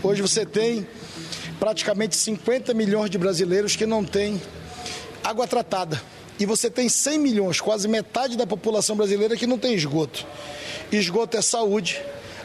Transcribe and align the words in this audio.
Hoje 0.00 0.22
você 0.22 0.46
tem 0.46 0.86
praticamente 1.58 2.16
50 2.16 2.72
milhões 2.72 3.10
de 3.10 3.18
brasileiros 3.18 3.74
que 3.74 3.84
não 3.84 4.04
têm 4.04 4.40
água 5.24 5.46
tratada. 5.46 6.00
E 6.38 6.46
você 6.46 6.70
tem 6.70 6.88
100 6.88 7.18
milhões, 7.18 7.60
quase 7.60 7.88
metade 7.88 8.36
da 8.36 8.46
população 8.46 8.94
brasileira 8.94 9.36
que 9.36 9.46
não 9.46 9.58
tem 9.58 9.74
esgoto. 9.74 10.24
Esgoto 10.92 11.36
é 11.36 11.42
saúde, 11.42 12.00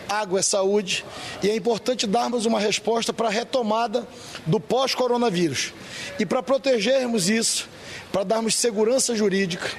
água 0.09 0.39
é 0.39 0.41
saúde 0.41 1.05
e 1.43 1.49
é 1.49 1.55
importante 1.55 2.07
darmos 2.07 2.47
uma 2.47 2.59
resposta 2.59 3.13
para 3.13 3.27
a 3.27 3.31
retomada 3.31 4.07
do 4.47 4.59
pós-coronavírus. 4.59 5.73
E 6.19 6.25
para 6.25 6.41
protegermos 6.41 7.29
isso, 7.29 7.69
para 8.11 8.23
darmos 8.23 8.55
segurança 8.55 9.15
jurídica, 9.15 9.69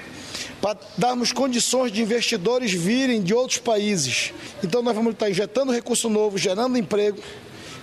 para 0.60 0.78
darmos 0.96 1.32
condições 1.32 1.90
de 1.90 2.00
investidores 2.00 2.72
virem 2.72 3.20
de 3.20 3.34
outros 3.34 3.58
países. 3.58 4.32
Então 4.62 4.80
nós 4.80 4.94
vamos 4.94 5.14
estar 5.14 5.28
injetando 5.28 5.72
recurso 5.72 6.08
novo, 6.08 6.38
gerando 6.38 6.78
emprego, 6.78 7.18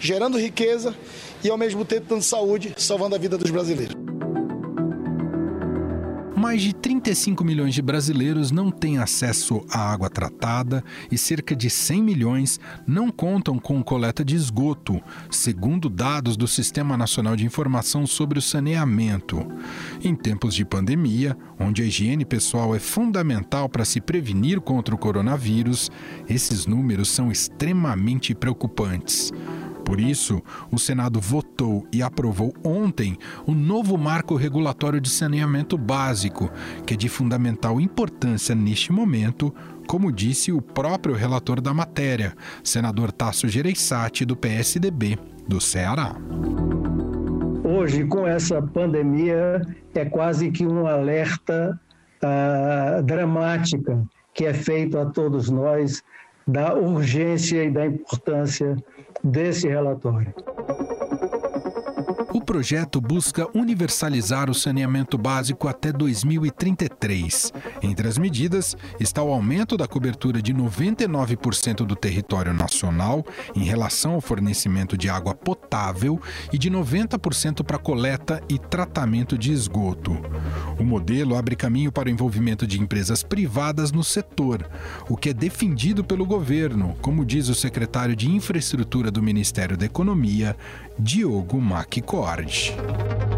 gerando 0.01 0.39
riqueza 0.39 0.95
e 1.43 1.49
ao 1.49 1.57
mesmo 1.57 1.85
tempo 1.85 2.07
dando 2.09 2.23
saúde, 2.23 2.73
salvando 2.75 3.15
a 3.15 3.19
vida 3.19 3.37
dos 3.37 3.51
brasileiros. 3.51 3.95
Mais 6.35 6.63
de 6.63 6.73
35 6.73 7.43
milhões 7.43 7.75
de 7.75 7.83
brasileiros 7.83 8.49
não 8.49 8.71
têm 8.71 8.97
acesso 8.97 9.61
à 9.69 9.91
água 9.91 10.09
tratada 10.09 10.83
e 11.11 11.15
cerca 11.15 11.55
de 11.55 11.69
100 11.69 12.01
milhões 12.01 12.59
não 12.87 13.11
contam 13.11 13.59
com 13.59 13.83
coleta 13.83 14.25
de 14.25 14.35
esgoto, 14.35 14.99
segundo 15.29 15.87
dados 15.87 16.35
do 16.35 16.47
Sistema 16.47 16.97
Nacional 16.97 17.35
de 17.35 17.45
Informação 17.45 18.07
sobre 18.07 18.39
o 18.39 18.41
Saneamento. 18.41 19.45
Em 20.03 20.15
tempos 20.15 20.55
de 20.55 20.65
pandemia, 20.65 21.37
onde 21.59 21.83
a 21.83 21.85
higiene 21.85 22.25
pessoal 22.25 22.75
é 22.75 22.79
fundamental 22.79 23.69
para 23.69 23.85
se 23.85 24.01
prevenir 24.01 24.61
contra 24.61 24.95
o 24.95 24.97
coronavírus, 24.97 25.91
esses 26.27 26.65
números 26.65 27.09
são 27.09 27.31
extremamente 27.31 28.33
preocupantes. 28.33 29.31
Por 29.85 29.99
isso, 29.99 30.41
o 30.71 30.77
Senado 30.77 31.19
votou 31.19 31.85
e 31.91 32.01
aprovou 32.01 32.53
ontem 32.63 33.17
o 33.45 33.53
novo 33.53 33.97
marco 33.97 34.35
regulatório 34.35 35.01
de 35.01 35.09
saneamento 35.09 35.77
básico, 35.77 36.51
que 36.85 36.93
é 36.93 36.97
de 36.97 37.09
fundamental 37.09 37.79
importância 37.79 38.55
neste 38.55 38.91
momento, 38.91 39.53
como 39.87 40.11
disse 40.11 40.51
o 40.51 40.61
próprio 40.61 41.15
relator 41.15 41.59
da 41.59 41.73
matéria, 41.73 42.33
senador 42.63 43.11
Tasso 43.11 43.47
Gereissati, 43.47 44.23
do 44.23 44.35
PSDB 44.35 45.17
do 45.47 45.59
Ceará. 45.59 46.15
Hoje, 47.63 48.05
com 48.05 48.27
essa 48.27 48.61
pandemia, 48.61 49.61
é 49.93 50.05
quase 50.05 50.51
que 50.51 50.65
um 50.65 50.87
alerta 50.87 51.79
uh, 52.23 53.03
dramática 53.03 54.03
que 54.33 54.45
é 54.45 54.53
feito 54.53 54.97
a 54.97 55.05
todos 55.05 55.49
nós 55.49 56.01
da 56.47 56.75
urgência 56.75 57.63
e 57.63 57.71
da 57.71 57.85
importância 57.85 58.75
desse 59.23 59.67
relatório. 59.67 60.33
O 62.33 62.39
projeto 62.39 63.01
busca 63.01 63.45
universalizar 63.53 64.49
o 64.49 64.53
saneamento 64.53 65.17
básico 65.17 65.67
até 65.67 65.91
2033. 65.91 67.51
Entre 67.81 68.07
as 68.07 68.17
medidas 68.17 68.77
está 69.01 69.21
o 69.21 69.33
aumento 69.33 69.75
da 69.75 69.85
cobertura 69.85 70.41
de 70.41 70.53
99% 70.53 71.85
do 71.85 71.93
território 71.93 72.53
nacional 72.53 73.25
em 73.53 73.65
relação 73.65 74.13
ao 74.13 74.21
fornecimento 74.21 74.97
de 74.97 75.09
água 75.09 75.35
potável 75.35 76.21
e 76.53 76.57
de 76.57 76.71
90% 76.71 77.65
para 77.65 77.77
coleta 77.77 78.41
e 78.47 78.57
tratamento 78.57 79.37
de 79.37 79.51
esgoto. 79.51 80.17
O 80.79 80.85
modelo 80.85 81.35
abre 81.35 81.57
caminho 81.57 81.91
para 81.91 82.07
o 82.07 82.11
envolvimento 82.11 82.65
de 82.65 82.79
empresas 82.79 83.23
privadas 83.23 83.91
no 83.91 84.05
setor, 84.05 84.69
o 85.09 85.17
que 85.17 85.29
é 85.29 85.33
defendido 85.33 86.01
pelo 86.01 86.25
governo, 86.25 86.95
como 87.01 87.25
diz 87.25 87.49
o 87.49 87.55
secretário 87.55 88.15
de 88.15 88.31
Infraestrutura 88.31 89.11
do 89.11 89.21
Ministério 89.21 89.75
da 89.75 89.85
Economia, 89.85 90.55
Diogo 91.03 91.59
McCord. 91.59 93.30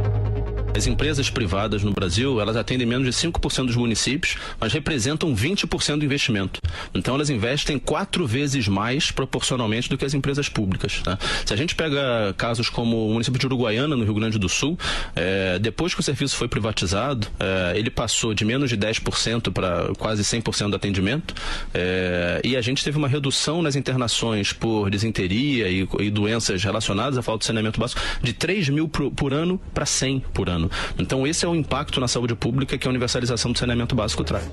As 0.76 0.88
empresas 0.88 1.30
privadas 1.30 1.84
no 1.84 1.92
Brasil, 1.92 2.42
elas 2.42 2.56
atendem 2.56 2.88
menos 2.88 3.06
de 3.06 3.14
5% 3.14 3.68
dos 3.68 3.76
municípios, 3.76 4.38
mas 4.60 4.74
representam 4.74 5.34
20% 5.36 6.00
do 6.00 6.06
investimento. 6.06 6.60
Então 6.96 7.14
elas 7.14 7.30
investem 7.30 7.78
quatro 7.78 8.26
vezes 8.26 8.68
mais 8.68 9.12
proporcionalmente 9.12 9.88
do 9.88 9.98
que 9.98 10.04
as 10.04 10.16
empresas 10.16 10.50
públicas. 10.50 11.02
Né? 11.06 11.16
Se 11.46 11.54
a 11.54 11.56
gente 11.56 11.76
pega 11.76 12.34
casos 12.38 12.70
como 12.70 13.08
o 13.08 13.14
município 13.14 13.40
de 13.40 13.46
Uruguaiana, 13.46 13.96
no 13.96 14.04
Rio 14.04 14.16
Grande 14.16 14.40
do 14.40 14.50
Sul, 14.50 14.78
é, 15.16 15.60
depois 15.60 15.94
que 15.94 16.00
o 16.00 16.04
serviço 16.04 16.36
foi 16.36 16.48
privatizado, 16.48 17.28
é, 17.40 17.78
ele 17.78 17.92
passou 17.92 18.34
de 18.34 18.44
menos 18.44 18.70
de 18.70 18.78
10% 18.78 19.52
para 19.52 19.94
quase 20.00 20.24
100% 20.24 20.72
do 20.72 20.76
atendimento, 20.76 21.36
é, 21.72 22.42
e 22.44 22.58
a 22.58 22.62
gente 22.62 22.84
teve 22.84 22.98
uma 22.98 23.08
redução 23.08 23.62
nas 23.62 23.76
internações 23.76 24.52
por 24.52 24.90
desinteria 24.90 25.70
e, 25.70 25.88
e 26.00 26.10
doenças 26.10 26.64
relacionadas 26.64 27.18
à 27.18 27.22
falta 27.22 27.40
de 27.42 27.46
saneamento 27.46 27.80
básico 27.80 28.02
de 28.24 28.34
3 28.34 28.70
mil 28.70 28.88
por, 28.88 29.12
por 29.12 29.34
ano 29.34 29.62
para 29.72 29.86
100 29.86 30.20
por 30.34 30.50
ano 30.50 30.63
ano. 30.64 30.72
Então, 30.98 31.28
esse 31.28 31.46
é 31.46 31.48
o 31.48 31.56
impacto 31.56 32.00
na 32.00 32.08
saúde 32.08 32.36
pública 32.36 32.78
que 32.78 32.88
a 32.88 32.90
universalização 32.90 33.52
do 33.52 33.58
saneamento 33.58 33.96
básico 33.96 34.24
traz. 34.24 34.44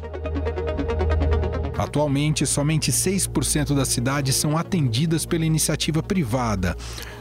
Atualmente, 1.79 2.45
somente 2.45 2.93
6% 2.93 3.75
das 3.75 3.89
cidades 3.89 4.37
são 4.37 4.57
atendidas 4.57 5.25
pela 5.25 5.47
iniciativa 5.47 6.03
privada. 6.03 6.77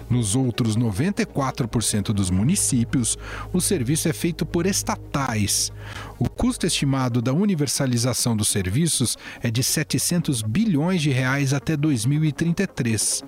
Nos 0.09 0.35
outros 0.35 0.75
94% 0.75 2.11
dos 2.11 2.29
municípios, 2.29 3.17
o 3.53 3.61
serviço 3.61 4.09
é 4.09 4.13
feito 4.13 4.45
por 4.45 4.65
estatais. 4.65 5.71
O 6.17 6.27
custo 6.27 6.65
estimado 6.65 7.21
da 7.21 7.31
universalização 7.31 8.35
dos 8.35 8.49
serviços 8.49 9.17
é 9.41 9.49
de 9.49 9.63
700 9.63 10.41
bilhões 10.41 11.01
de 11.01 11.11
reais 11.11 11.53
até 11.53 11.77
2033. 11.77 13.23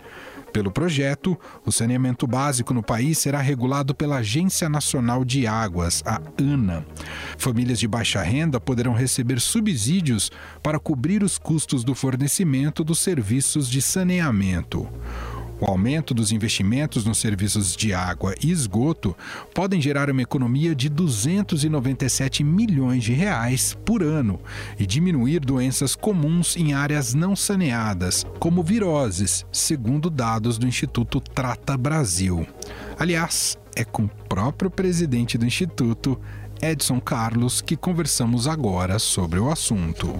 Pelo 0.52 0.72
projeto, 0.72 1.40
o 1.66 1.72
saneamento 1.72 2.28
básico 2.28 2.74
no 2.74 2.84
país 2.84 3.18
será 3.18 3.40
regulado 3.40 3.96
pela 3.96 4.18
Agência 4.18 4.68
Nacional 4.68 5.24
de 5.24 5.48
Águas, 5.48 6.04
a 6.06 6.22
ANA. 6.40 6.86
Famílias 7.38 7.80
de 7.80 7.88
baixa 7.88 8.22
renda 8.22 8.60
poderão 8.60 8.94
receber 8.94 9.40
subsídios 9.40 10.32
para 10.62 10.80
cobrir 10.80 11.24
os 11.24 11.38
custos 11.38 11.84
do 11.84 11.96
fornecimento 11.96 12.84
dos 12.84 13.00
serviços 13.00 13.70
de 13.70 13.82
saneamento. 13.82 14.88
O 15.62 15.66
aumento 15.66 16.16
dos 16.16 16.32
investimentos 16.32 17.06
nos 17.06 17.20
serviços 17.20 17.76
de 17.76 17.94
água 17.94 18.34
e 18.44 18.50
esgoto 18.50 19.16
podem 19.54 19.80
gerar 19.80 20.10
uma 20.10 20.24
economia 20.24 20.74
de 20.74 20.90
297 20.90 22.44
milhões 22.44 23.04
de 23.04 23.14
reais 23.14 23.78
por 23.86 24.02
ano 24.02 24.40
e 24.80 24.88
diminuir 24.88 25.40
doenças 25.40 25.96
comuns 25.96 26.58
em 26.58 26.74
áreas 26.74 27.14
não 27.14 27.36
saneadas, 27.36 28.26
como 28.40 28.64
viroses, 28.64 29.46
segundo 29.52 30.10
dados 30.10 30.58
do 30.58 30.66
Instituto 30.66 31.22
Trata 31.22 31.78
Brasil. 31.78 32.48
Aliás, 32.98 33.56
é 33.76 33.84
com 33.84 34.06
o 34.06 34.10
próprio 34.28 34.72
presidente 34.72 35.38
do 35.38 35.46
Instituto, 35.46 36.20
Edson 36.60 37.00
Carlos, 37.00 37.62
que 37.62 37.78
conversamos 37.78 38.48
agora 38.48 38.98
sobre 38.98 39.40
o 39.40 39.52
assunto. 39.52 40.16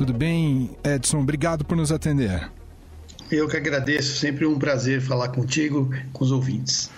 Tudo 0.00 0.14
bem, 0.14 0.70
Edson? 0.82 1.20
Obrigado 1.20 1.62
por 1.62 1.76
nos 1.76 1.92
atender. 1.92 2.50
Eu 3.30 3.46
que 3.46 3.54
agradeço, 3.58 4.16
sempre 4.16 4.46
um 4.46 4.58
prazer 4.58 5.02
falar 5.02 5.28
contigo, 5.28 5.94
com 6.10 6.24
os 6.24 6.32
ouvintes. 6.32 6.90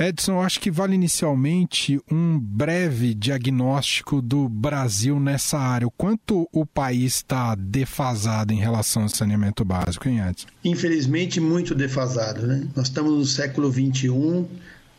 Edson, 0.00 0.40
acho 0.40 0.58
que 0.58 0.70
vale 0.70 0.94
inicialmente 0.94 2.00
um 2.10 2.38
breve 2.40 3.12
diagnóstico 3.12 4.22
do 4.22 4.48
Brasil 4.48 5.20
nessa 5.20 5.58
área. 5.58 5.86
O 5.86 5.90
quanto 5.90 6.48
o 6.50 6.64
país 6.64 7.16
está 7.16 7.54
defasado 7.54 8.50
em 8.50 8.58
relação 8.60 9.02
ao 9.02 9.10
saneamento 9.10 9.62
básico, 9.62 10.08
hein, 10.08 10.26
Edson? 10.26 10.46
Infelizmente, 10.64 11.38
muito 11.38 11.74
defasado. 11.74 12.46
Né? 12.46 12.66
Nós 12.74 12.86
estamos 12.86 13.12
no 13.12 13.26
século 13.26 13.70
XXI, 13.70 14.08
o 14.08 14.48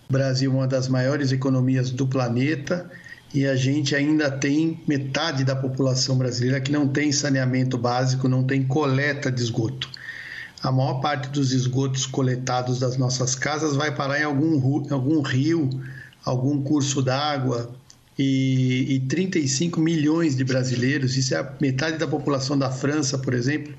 Brasil 0.07 0.51
é 0.51 0.53
uma 0.55 0.67
das 0.67 0.87
maiores 0.87 1.31
economias 1.31 1.89
do 1.89 2.05
planeta 2.05 2.87
e 3.37 3.45
a 3.45 3.55
gente 3.55 3.95
ainda 3.95 4.31
tem 4.31 4.79
metade 4.87 5.43
da 5.43 5.55
população 5.55 6.17
brasileira 6.17 6.59
que 6.59 6.71
não 6.71 6.87
tem 6.87 7.11
saneamento 7.11 7.77
básico, 7.77 8.27
não 8.27 8.43
tem 8.43 8.63
coleta 8.63 9.31
de 9.31 9.43
esgoto. 9.43 9.87
A 10.63 10.71
maior 10.71 11.01
parte 11.01 11.29
dos 11.29 11.51
esgotos 11.51 12.07
coletados 12.07 12.79
das 12.79 12.97
nossas 12.97 13.35
casas 13.35 13.75
vai 13.75 13.93
parar 13.93 14.19
em 14.19 14.23
algum, 14.23 14.91
algum 14.91 15.21
rio, 15.21 15.69
algum 16.25 16.63
curso 16.63 16.99
d'água, 16.99 17.69
e, 18.17 18.95
e 18.95 18.99
35 19.01 19.79
milhões 19.79 20.35
de 20.35 20.43
brasileiros, 20.43 21.15
isso 21.15 21.35
é 21.35 21.51
metade 21.61 21.99
da 21.99 22.07
população 22.07 22.57
da 22.57 22.71
França, 22.71 23.19
por 23.19 23.35
exemplo, 23.35 23.71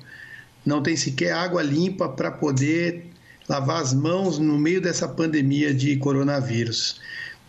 não 0.65 0.81
tem 0.81 0.95
sequer 0.95 1.33
água 1.33 1.61
limpa 1.61 2.07
para 2.07 2.31
poder 2.31 3.07
lavar 3.49 3.81
as 3.81 3.93
mãos 3.93 4.39
no 4.39 4.57
meio 4.57 4.79
dessa 4.79 5.05
pandemia 5.05 5.73
de 5.73 5.97
coronavírus. 5.97 7.01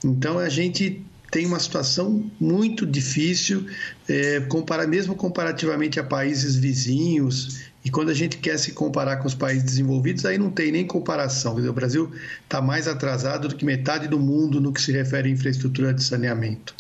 Então 0.05 0.41
a 0.41 0.49
gente 0.49 1.05
tem 1.31 1.47
uma 1.47 1.61
situação 1.61 2.29
muito 2.41 2.85
difícil, 2.85 3.67
é, 4.09 4.41
mesmo 4.89 5.15
comparativamente 5.15 6.01
a 6.01 6.05
países 6.05 6.57
vizinhos. 6.57 7.61
E 7.85 7.91
quando 7.91 8.11
a 8.11 8.15
gente 8.15 8.37
quer 8.37 8.59
se 8.59 8.73
comparar 8.73 9.19
com 9.19 9.27
os 9.27 9.35
países 9.35 9.65
desenvolvidos, 9.65 10.27
aí 10.27 10.37
não 10.37 10.51
tem 10.51 10.71
nem 10.73 10.87
comparação. 10.87 11.57
O 11.57 11.73
Brasil 11.73 12.11
está 12.43 12.61
mais 12.61 12.87
atrasado 12.87 13.49
do 13.49 13.55
que 13.55 13.65
metade 13.65 14.09
do 14.09 14.19
mundo 14.19 14.61
no 14.61 14.73
que 14.73 14.83
se 14.83 14.93
refere 14.93 15.29
à 15.29 15.33
infraestrutura 15.33 15.95
de 15.95 16.03
saneamento. 16.03 16.75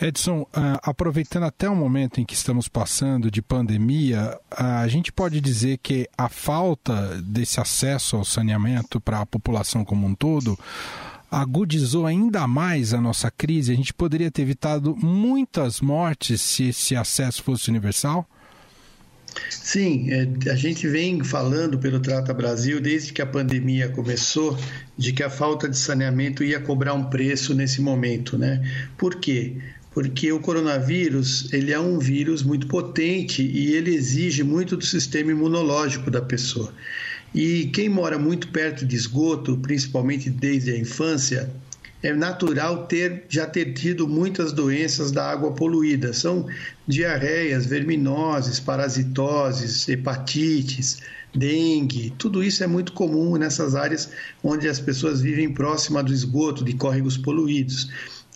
Edson, 0.00 0.46
ah, 0.54 0.80
aproveitando 0.82 1.42
até 1.42 1.68
o 1.68 1.76
momento 1.76 2.20
em 2.20 2.24
que 2.24 2.32
estamos 2.32 2.68
passando 2.68 3.30
de 3.30 3.42
pandemia, 3.42 4.38
a 4.50 4.88
gente 4.88 5.12
pode 5.12 5.42
dizer 5.42 5.78
que 5.82 6.08
a 6.16 6.28
falta 6.28 7.20
desse 7.22 7.60
acesso 7.60 8.16
ao 8.16 8.24
saneamento 8.24 8.98
para 8.98 9.20
a 9.20 9.26
população 9.26 9.84
como 9.84 10.06
um 10.06 10.14
todo 10.14 10.58
agudizou 11.30 12.06
ainda 12.06 12.46
mais 12.46 12.92
a 12.92 13.00
nossa 13.00 13.30
crise. 13.30 13.72
A 13.72 13.76
gente 13.76 13.94
poderia 13.94 14.30
ter 14.30 14.42
evitado 14.42 14.96
muitas 14.96 15.80
mortes 15.80 16.40
se 16.40 16.68
esse 16.68 16.96
acesso 16.96 17.42
fosse 17.42 17.70
universal? 17.70 18.28
Sim, 19.48 20.10
é, 20.10 20.50
a 20.50 20.56
gente 20.56 20.88
vem 20.88 21.22
falando 21.22 21.78
pelo 21.78 22.00
Trata 22.00 22.34
Brasil 22.34 22.80
desde 22.80 23.12
que 23.12 23.22
a 23.22 23.26
pandemia 23.26 23.88
começou 23.88 24.58
de 24.98 25.12
que 25.12 25.22
a 25.22 25.30
falta 25.30 25.68
de 25.68 25.78
saneamento 25.78 26.42
ia 26.42 26.60
cobrar 26.60 26.94
um 26.94 27.04
preço 27.04 27.54
nesse 27.54 27.80
momento, 27.80 28.36
né? 28.36 28.60
Por 28.98 29.16
quê? 29.16 29.56
Porque 29.92 30.30
o 30.32 30.40
coronavírus 30.40 31.52
ele 31.52 31.72
é 31.72 31.78
um 31.78 31.98
vírus 31.98 32.42
muito 32.42 32.66
potente 32.66 33.42
e 33.42 33.72
ele 33.74 33.94
exige 33.94 34.42
muito 34.42 34.76
do 34.76 34.84
sistema 34.84 35.30
imunológico 35.30 36.10
da 36.10 36.22
pessoa. 36.22 36.72
E 37.34 37.66
quem 37.66 37.88
mora 37.88 38.18
muito 38.18 38.48
perto 38.48 38.84
de 38.84 38.96
esgoto, 38.96 39.56
principalmente 39.58 40.28
desde 40.28 40.72
a 40.72 40.78
infância, 40.78 41.48
é 42.02 42.12
natural 42.12 42.86
ter 42.86 43.26
já 43.28 43.46
ter 43.46 43.74
tido 43.74 44.08
muitas 44.08 44.52
doenças 44.52 45.12
da 45.12 45.30
água 45.30 45.52
poluída. 45.52 46.12
São 46.12 46.46
diarreias, 46.88 47.66
verminoses, 47.66 48.58
parasitoses, 48.58 49.88
hepatites, 49.88 50.98
dengue. 51.34 52.12
Tudo 52.18 52.42
isso 52.42 52.64
é 52.64 52.66
muito 52.66 52.92
comum 52.92 53.36
nessas 53.36 53.74
áreas 53.74 54.10
onde 54.42 54.68
as 54.68 54.80
pessoas 54.80 55.20
vivem 55.20 55.52
próxima 55.52 56.02
do 56.02 56.12
esgoto, 56.12 56.64
de 56.64 56.72
córregos 56.72 57.16
poluídos. 57.16 57.90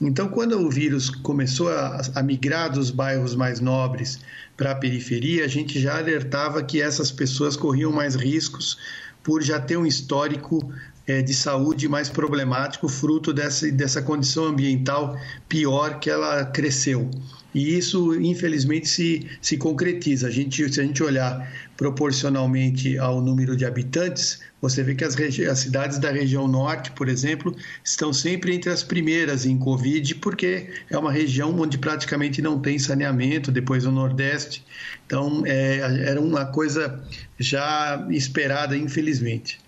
Então, 0.06 0.28
quando 0.28 0.60
o 0.60 0.70
vírus 0.70 1.08
começou 1.08 1.70
a, 1.70 2.02
a 2.14 2.22
migrar 2.22 2.70
dos 2.70 2.90
bairros 2.90 3.34
mais 3.34 3.58
nobres 3.58 4.20
para 4.54 4.72
a 4.72 4.74
periferia, 4.74 5.46
a 5.46 5.48
gente 5.48 5.80
já 5.80 5.96
alertava 5.96 6.62
que 6.62 6.80
essas 6.80 7.10
pessoas 7.10 7.56
corriam 7.56 7.90
mais 7.90 8.14
riscos 8.14 8.78
por 9.22 9.42
já 9.42 9.58
ter 9.58 9.78
um 9.78 9.86
histórico 9.86 10.70
é, 11.06 11.22
de 11.22 11.32
saúde 11.32 11.88
mais 11.88 12.10
problemático, 12.10 12.86
fruto 12.86 13.32
dessa, 13.32 13.70
dessa 13.72 14.02
condição 14.02 14.44
ambiental 14.44 15.18
pior 15.48 15.98
que 15.98 16.10
ela 16.10 16.44
cresceu. 16.44 17.10
E 17.54 17.78
isso, 17.78 18.20
infelizmente, 18.20 18.88
se, 18.88 19.26
se 19.40 19.56
concretiza. 19.56 20.26
A 20.26 20.30
gente, 20.30 20.72
se 20.72 20.80
a 20.80 20.84
gente 20.84 21.02
olhar 21.02 21.48
proporcionalmente 21.76 22.98
ao 22.98 23.20
número 23.20 23.56
de 23.56 23.64
habitantes, 23.64 24.40
você 24.60 24.82
vê 24.82 24.94
que 24.94 25.04
as, 25.04 25.16
as 25.16 25.58
cidades 25.58 25.98
da 25.98 26.10
região 26.10 26.48
norte, 26.48 26.90
por 26.92 27.08
exemplo, 27.08 27.54
estão 27.84 28.12
sempre 28.12 28.54
entre 28.54 28.70
as 28.70 28.82
primeiras 28.82 29.46
em 29.46 29.56
Covid, 29.56 30.16
porque 30.16 30.70
é 30.90 30.98
uma 30.98 31.12
região 31.12 31.54
onde 31.60 31.78
praticamente 31.78 32.42
não 32.42 32.58
tem 32.58 32.78
saneamento, 32.78 33.52
depois 33.52 33.86
o 33.86 33.92
Nordeste. 33.92 34.64
Então, 35.06 35.44
é, 35.46 35.78
era 36.08 36.20
uma 36.20 36.46
coisa 36.46 37.04
já 37.38 38.04
esperada, 38.10 38.76
infelizmente. 38.76 39.60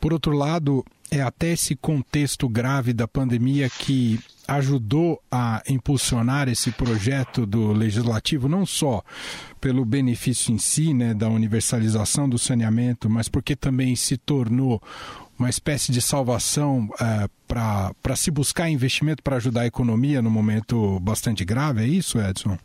Por 0.00 0.12
outro 0.12 0.32
lado, 0.32 0.84
é 1.10 1.20
até 1.20 1.52
esse 1.52 1.74
contexto 1.74 2.48
grave 2.48 2.92
da 2.92 3.08
pandemia 3.08 3.68
que 3.68 4.18
ajudou 4.48 5.22
a 5.30 5.62
impulsionar 5.68 6.48
esse 6.48 6.70
projeto 6.72 7.44
do 7.44 7.72
legislativo, 7.72 8.48
não 8.48 8.64
só 8.64 9.04
pelo 9.60 9.84
benefício 9.84 10.52
em 10.52 10.58
si, 10.58 10.94
né, 10.94 11.12
da 11.12 11.28
universalização 11.28 12.26
do 12.26 12.38
saneamento, 12.38 13.10
mas 13.10 13.28
porque 13.28 13.54
também 13.54 13.94
se 13.94 14.16
tornou 14.16 14.82
uma 15.38 15.50
espécie 15.50 15.92
de 15.92 16.00
salvação 16.00 16.88
é, 17.00 17.28
para 17.46 18.16
se 18.16 18.30
buscar 18.30 18.68
investimento 18.68 19.22
para 19.22 19.36
ajudar 19.36 19.60
a 19.60 19.66
economia 19.66 20.20
num 20.20 20.30
momento 20.30 20.98
bastante 21.00 21.44
grave, 21.44 21.82
é 21.82 21.86
isso, 21.86 22.18
Edson? 22.18 22.58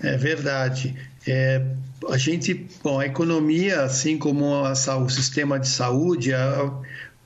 É 0.00 0.16
verdade. 0.16 0.94
É, 1.26 1.64
a 2.10 2.18
gente, 2.18 2.66
bom, 2.82 2.98
a 2.98 3.06
economia, 3.06 3.82
assim 3.82 4.18
como 4.18 4.64
a, 4.64 4.72
o 4.96 5.08
sistema 5.08 5.58
de 5.58 5.68
saúde, 5.68 6.34
a, 6.34 6.70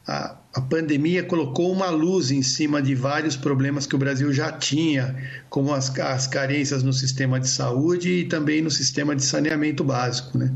a, 0.07 0.37
a, 0.57 0.61
pandemia 0.61 1.23
colocou 1.23 1.71
uma 1.71 1.91
luz 1.91 2.31
em 2.31 2.43
cima 2.43 2.81
de 2.81 2.95
vários 2.95 3.37
problemas 3.37 3.87
que 3.87 3.95
o 3.95 3.99
Brasil 3.99 4.33
já 4.33 4.51
tinha, 4.51 5.15
como 5.49 5.73
as, 5.73 5.97
as 5.99 6.27
carências 6.27 6.83
no 6.83 6.93
sistema 6.93 7.39
de 7.39 7.49
saúde 7.49 8.11
e 8.11 8.25
também 8.25 8.63
no 8.63 8.71
sistema 8.71 9.15
de 9.15 9.25
saneamento 9.25 9.85
básico. 9.85 10.39
Né? 10.39 10.53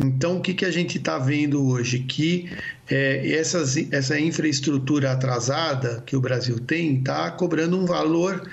Então, 0.00 0.38
o 0.38 0.40
que, 0.40 0.54
que 0.54 0.64
a 0.64 0.70
gente 0.70 0.98
está 0.98 1.18
vendo 1.18 1.66
hoje? 1.66 2.00
Que 2.00 2.50
é, 2.90 3.32
essas, 3.32 3.76
essa 3.92 4.18
infraestrutura 4.18 5.12
atrasada 5.12 6.02
que 6.06 6.14
o 6.16 6.20
Brasil 6.20 6.58
tem 6.58 6.98
está 6.98 7.30
cobrando 7.30 7.78
um 7.78 7.84
valor 7.84 8.48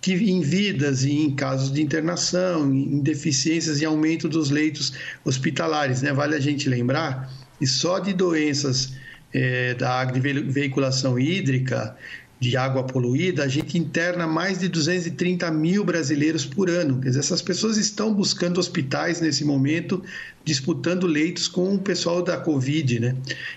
que 0.00 0.14
em 0.14 0.40
vidas 0.40 1.04
e 1.04 1.12
em 1.12 1.34
casos 1.34 1.70
de 1.70 1.82
internação, 1.82 2.72
em 2.72 3.00
deficiências 3.00 3.80
e 3.80 3.84
aumento 3.84 4.28
dos 4.28 4.50
leitos 4.50 4.94
hospitalares. 5.24 6.00
Né? 6.00 6.12
Vale 6.12 6.34
a 6.34 6.40
gente 6.40 6.68
lembrar 6.68 7.30
que 7.58 7.66
só 7.66 7.98
de 7.98 8.14
doenças 8.14 8.94
é, 9.32 9.74
da 9.74 10.04
veiculação 10.04 11.18
hídrica, 11.18 11.96
de 12.40 12.56
água 12.56 12.82
poluída, 12.82 13.44
a 13.44 13.48
gente 13.48 13.76
interna 13.76 14.26
mais 14.26 14.58
de 14.58 14.68
230 14.68 15.50
mil 15.50 15.84
brasileiros 15.84 16.46
por 16.46 16.70
ano. 16.70 16.98
Quer 16.98 17.08
dizer, 17.08 17.20
essas 17.20 17.42
pessoas 17.42 17.76
estão 17.76 18.14
buscando 18.14 18.58
hospitais 18.58 19.20
nesse 19.20 19.44
momento, 19.44 20.02
disputando 20.42 21.06
leitos 21.06 21.46
com 21.46 21.74
o 21.74 21.78
pessoal 21.78 22.22
da 22.22 22.38
Covid, 22.38 22.98
né? 22.98 23.14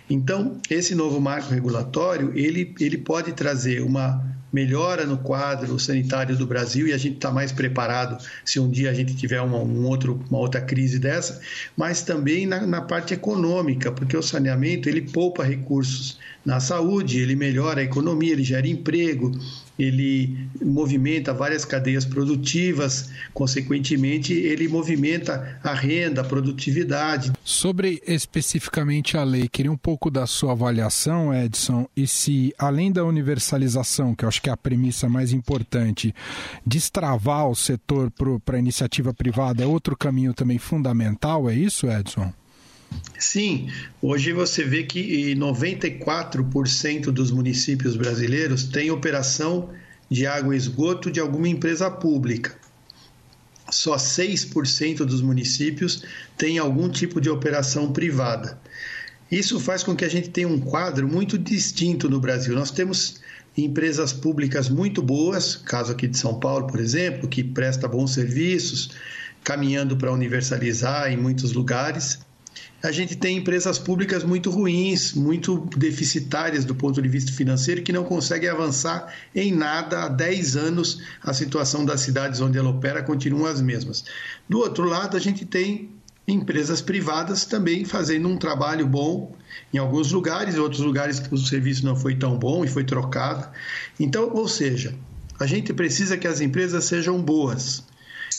Então, 0.10 0.58
esse 0.70 0.94
novo 0.94 1.22
marco 1.22 1.54
regulatório, 1.54 2.34
ele, 2.36 2.76
ele 2.78 2.98
pode 2.98 3.32
trazer 3.32 3.82
uma 3.82 4.22
melhora 4.54 5.06
no 5.06 5.18
quadro 5.18 5.80
sanitário 5.80 6.38
do 6.38 6.46
Brasil 6.46 6.88
e 6.88 6.94
a 6.94 6.98
gente 6.98 7.16
está 7.16 7.32
mais 7.32 7.52
preparado 7.52 8.24
se 8.46 8.60
um 8.60 8.70
dia 8.70 8.92
a 8.92 8.94
gente 8.94 9.16
tiver 9.16 9.42
uma, 9.42 9.58
um 9.58 9.88
outro, 9.88 10.24
uma 10.30 10.38
outra 10.38 10.62
crise 10.62 11.00
dessa, 11.00 11.42
mas 11.76 12.04
também 12.04 12.46
na, 12.46 12.66
na 12.68 12.82
parte 12.82 13.16
econômica, 13.16 13.92
porque 13.92 14.16
o 14.16 14.22
saneamento 14.22 14.88
ele 14.88 15.02
poupa 15.02 15.44
recursos 15.44 16.20
na 16.46 16.60
saúde, 16.60 17.20
ele 17.20 17.36
melhora 17.36 17.82
a 17.82 17.84
economia, 17.84 18.34
ele 18.34 18.44
gera 18.44 18.68
emprego, 18.68 19.32
ele 19.78 20.48
movimenta 20.62 21.34
várias 21.34 21.66
cadeias 21.66 22.06
produtivas, 22.06 23.10
consequentemente, 23.34 24.34
ele 24.34 24.68
movimenta 24.68 25.60
a 25.64 25.74
renda, 25.74 26.22
a 26.22 26.24
produtividade. 26.24 27.32
Sobre 27.44 28.02
especificamente 28.08 29.18
a 29.18 29.24
lei, 29.24 29.48
queria 29.48 29.72
um 29.72 29.78
pouco 29.78 30.12
da 30.12 30.28
sua 30.28 30.52
avaliação, 30.52 31.34
Edson, 31.34 31.88
e 31.96 32.08
se, 32.08 32.54
além 32.58 32.92
da 32.92 33.04
universalização, 33.04 34.14
que 34.14 34.26
eu 34.26 34.30
acho 34.30 34.42
que 34.42 34.50
é 34.50 34.54
a 34.54 34.58
premissa 34.58 35.10
mais 35.10 35.32
importante, 35.34 36.14
destravar 36.66 37.50
o 37.50 37.56
setor 37.56 38.12
para 38.46 38.58
a 38.58 38.60
iniciativa 38.60 39.14
privada 39.14 39.64
é 39.64 39.68
outro 39.68 39.98
caminho 39.98 40.34
também 40.34 40.58
fundamental, 40.58 41.50
é 41.50 41.56
isso, 41.56 41.88
Edson? 41.88 42.32
Sim, 43.18 43.70
hoje 44.02 44.34
você 44.34 44.64
vê 44.64 44.84
que 44.84 45.34
94% 45.36 47.06
dos 47.06 47.32
municípios 47.32 47.96
brasileiros 47.96 48.66
têm 48.66 48.92
operação 48.92 49.70
de 50.10 50.28
água 50.28 50.54
e 50.54 50.58
esgoto 50.58 51.10
de 51.10 51.20
alguma 51.20 51.48
empresa 51.48 51.90
pública. 51.90 52.56
Só 53.72 53.96
6% 53.96 55.06
dos 55.06 55.22
municípios 55.22 56.04
têm 56.38 56.60
algum 56.60 56.90
tipo 56.90 57.20
de 57.20 57.30
operação 57.30 57.92
privada. 57.92 58.60
Isso 59.32 59.60
faz 59.60 59.82
com 59.82 59.96
que 59.96 60.06
a 60.06 60.10
gente 60.10 60.30
tenha 60.30 60.48
um 60.48 60.60
quadro 60.60 61.08
muito 61.08 61.38
distinto 61.38 62.08
no 62.08 62.20
Brasil. 62.20 62.54
Nós 62.54 62.70
temos 62.70 63.22
empresas 63.58 64.14
públicas 64.14 64.70
muito 64.70 65.02
boas, 65.02 65.56
caso 65.56 65.92
aqui 65.92 66.08
de 66.08 66.18
São 66.18 66.40
Paulo, 66.40 66.68
por 66.68 66.80
exemplo, 66.80 67.28
que 67.28 67.44
presta 67.44 67.88
bons 67.88 68.14
serviços, 68.14 68.92
caminhando 69.44 69.98
para 69.98 70.12
universalizar 70.12 71.12
em 71.12 71.18
muitos 71.18 71.54
lugares 71.54 72.20
a 72.82 72.92
gente 72.92 73.16
tem 73.16 73.38
empresas 73.38 73.80
públicas 73.80 74.24
muito 74.24 74.50
ruins, 74.50 75.14
muito 75.14 75.70
deficitárias 75.78 76.66
do 76.66 76.76
ponto 76.76 77.02
de 77.02 77.08
vista 77.08 77.32
financeiro, 77.32 77.82
que 77.82 77.94
não 77.94 78.04
conseguem 78.04 78.50
avançar 78.50 79.14
em 79.34 79.54
nada 79.54 80.04
há 80.04 80.10
10 80.10 80.58
anos. 80.58 81.02
A 81.22 81.34
situação 81.34 81.86
das 81.86 82.02
cidades 82.02 82.42
onde 82.42 82.58
ela 82.58 82.70
opera 82.70 83.02
continua 83.02 83.50
as 83.50 83.62
mesmas. 83.62 84.04
Do 84.50 84.60
outro 84.60 84.84
lado, 84.84 85.16
a 85.16 85.20
gente 85.20 85.46
tem 85.46 85.92
empresas 86.28 86.82
privadas 86.82 87.46
também 87.46 87.86
fazendo 87.86 88.28
um 88.28 88.38
trabalho 88.38 88.88
bom 88.88 89.36
em 89.74 89.78
alguns 89.78 90.12
lugares, 90.12 90.56
em 90.56 90.60
outros 90.60 90.82
lugares 90.82 91.22
o 91.32 91.38
serviço 91.38 91.86
não 91.86 91.96
foi 91.96 92.16
tão 92.16 92.38
bom 92.38 92.64
e 92.64 92.68
foi 92.68 92.84
trocado. 92.84 93.48
Então, 94.00 94.30
ou 94.34 94.48
seja, 94.48 94.96
a 95.40 95.46
gente 95.46 95.74
precisa 95.74 96.18
que 96.18 96.28
as 96.28 96.42
empresas 96.42 96.86
sejam 96.86 97.22
boas. 97.22 97.84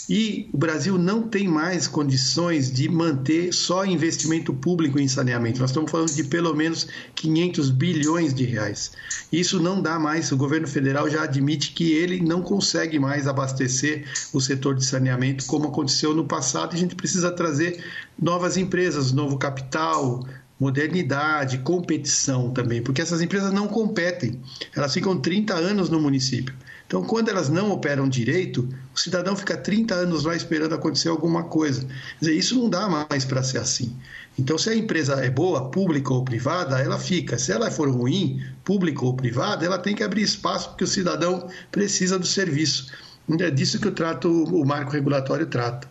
E 0.09 0.51
o 0.53 0.59
Brasil 0.59 0.99
não 0.99 1.23
tem 1.23 1.49
mais 1.49 1.89
condições 1.89 2.71
de 2.71 2.89
manter 2.89 3.53
só 3.53 3.87
investimento 3.87 4.53
público 4.53 4.99
em 4.99 5.09
saneamento. 5.09 5.61
Nós 5.61 5.71
estamos 5.71 5.91
falando 5.91 6.13
de 6.13 6.25
pelo 6.25 6.55
menos 6.55 6.87
500 7.15 7.71
bilhões 7.71 8.35
de 8.35 8.45
reais. 8.45 8.93
Isso 9.33 9.59
não 9.61 9.81
dá 9.81 9.99
mais. 9.99 10.31
O 10.31 10.37
governo 10.37 10.69
federal 10.69 11.09
já 11.09 11.23
admite 11.23 11.73
que 11.73 11.93
ele 11.93 12.21
não 12.21 12.43
consegue 12.43 12.99
mais 12.99 13.27
abastecer 13.27 14.05
o 14.33 14.41
setor 14.41 14.75
de 14.75 14.85
saneamento 14.85 15.47
como 15.47 15.69
aconteceu 15.69 16.15
no 16.15 16.27
passado. 16.27 16.75
A 16.75 16.79
gente 16.79 16.95
precisa 16.95 17.31
trazer 17.31 17.83
novas 18.21 18.59
empresas, 18.59 19.11
novo 19.11 19.39
capital, 19.39 20.23
modernidade, 20.59 21.59
competição 21.59 22.51
também, 22.51 22.83
porque 22.83 23.03
essas 23.03 23.21
empresas 23.21 23.53
não 23.53 23.67
competem. 23.67 24.41
Elas 24.75 24.93
ficam 24.93 25.19
30 25.19 25.55
anos 25.55 25.89
no 25.89 26.01
município. 26.01 26.55
Então, 26.95 27.03
quando 27.03 27.29
elas 27.29 27.49
não 27.49 27.73
operam 27.73 28.09
direito, 28.09 28.69
o 28.95 29.01
cidadão 29.01 29.35
fica 29.35 29.57
30 29.57 29.93
anos 29.97 30.23
lá 30.23 30.37
esperando 30.37 30.77
acontecer 30.77 31.09
alguma 31.09 31.43
coisa. 31.43 31.81
Quer 31.81 31.91
dizer, 32.21 32.35
isso 32.37 32.55
não 32.55 32.71
dá 32.71 32.89
mais 32.89 33.25
para 33.25 33.43
ser 33.43 33.59
assim. 33.59 33.97
Então, 34.39 34.57
se 34.57 34.71
a 34.71 34.77
empresa 34.77 35.15
é 35.15 35.29
boa, 35.29 35.73
pública 35.73 36.15
ou 36.15 36.25
privada, 36.25 36.79
ela 36.79 36.97
fica. 36.97 37.37
Se 37.37 37.51
ela 37.51 37.69
for 37.69 37.91
ruim, 37.91 38.41
pública 38.63 39.05
ou 39.05 39.13
privada, 39.13 39.67
ela 39.67 39.77
tem 39.77 39.97
que 39.97 40.05
abrir 40.05 40.23
espaço 40.23 40.69
porque 40.69 40.85
o 40.85 40.87
cidadão 40.87 41.49
precisa 41.73 42.17
do 42.17 42.27
serviço. 42.27 42.93
É 43.41 43.51
disso 43.51 43.81
que 43.81 43.89
eu 43.89 43.93
trato, 43.93 44.31
o 44.31 44.65
marco 44.65 44.93
regulatório 44.93 45.47
trata. 45.47 45.89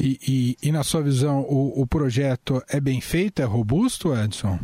E, 0.00 0.18
e, 0.26 0.56
e 0.66 0.72
na 0.72 0.82
sua 0.82 1.02
visão, 1.02 1.40
o, 1.42 1.82
o 1.82 1.86
projeto 1.86 2.62
é 2.70 2.80
bem 2.80 3.02
feito, 3.02 3.42
é 3.42 3.44
robusto, 3.44 4.16
Edson? 4.16 4.58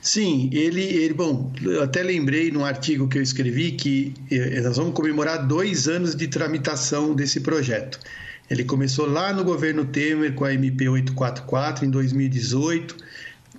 Sim, 0.00 0.48
ele, 0.52 0.82
ele, 0.82 1.12
bom, 1.12 1.52
eu 1.62 1.82
até 1.82 2.02
lembrei 2.02 2.50
no 2.50 2.64
artigo 2.64 3.06
que 3.06 3.18
eu 3.18 3.22
escrevi 3.22 3.72
que 3.72 4.14
eh, 4.30 4.60
nós 4.62 4.78
vamos 4.78 4.94
comemorar 4.94 5.46
dois 5.46 5.88
anos 5.88 6.16
de 6.16 6.26
tramitação 6.26 7.14
desse 7.14 7.40
projeto. 7.40 8.00
Ele 8.48 8.64
começou 8.64 9.06
lá 9.06 9.32
no 9.32 9.44
governo 9.44 9.84
Temer 9.84 10.34
com 10.34 10.44
a 10.44 10.54
MP 10.54 10.88
844 10.88 11.84
em 11.84 11.90
2018 11.90 12.96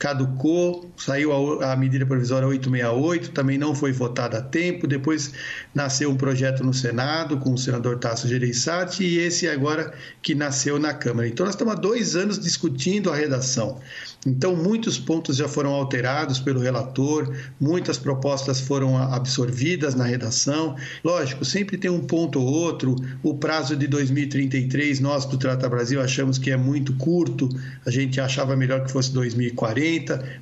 caducou, 0.01 0.91
saiu 0.97 1.61
a, 1.61 1.73
a, 1.73 1.75
medida 1.75 2.07
provisória 2.07 2.47
868, 2.47 3.29
também 3.29 3.55
não 3.55 3.75
foi 3.75 3.91
votada 3.91 4.39
a 4.39 4.41
tempo. 4.41 4.87
Depois 4.87 5.31
nasceu 5.75 6.09
um 6.09 6.17
projeto 6.17 6.63
no 6.63 6.73
Senado 6.73 7.37
com 7.37 7.53
o 7.53 7.57
senador 7.57 7.99
Tasso 7.99 8.27
Gereissati 8.27 9.03
e 9.03 9.19
esse 9.19 9.47
agora 9.47 9.93
que 10.19 10.33
nasceu 10.33 10.79
na 10.79 10.91
Câmara. 10.91 11.27
Então, 11.27 11.45
nós 11.45 11.53
estamos 11.53 11.75
há 11.75 11.77
dois 11.77 12.15
anos 12.15 12.39
discutindo 12.39 13.11
a 13.11 13.15
redação. 13.15 13.79
Então, 14.25 14.55
muitos 14.55 14.97
pontos 14.99 15.37
já 15.37 15.47
foram 15.47 15.71
alterados 15.71 16.39
pelo 16.39 16.59
relator, 16.59 17.35
muitas 17.59 17.97
propostas 17.97 18.59
foram 18.59 18.97
absorvidas 18.97 19.93
na 19.93 20.03
redação. 20.03 20.75
Lógico, 21.03 21.45
sempre 21.45 21.77
tem 21.77 21.89
um 21.89 22.01
ponto 22.01 22.39
ou 22.39 22.45
outro. 22.47 22.95
O 23.21 23.35
prazo 23.35 23.75
de 23.75 23.85
2033, 23.85 24.99
nós 24.99 25.25
do 25.25 25.37
Trata 25.37 25.69
Brasil 25.69 26.01
achamos 26.01 26.39
que 26.39 26.49
é 26.51 26.57
muito 26.57 26.93
curto, 26.93 27.49
a 27.85 27.89
gente 27.91 28.19
achava 28.19 28.55
melhor 28.55 28.83
que 28.83 28.91
fosse 28.91 29.11
2040, 29.11 29.90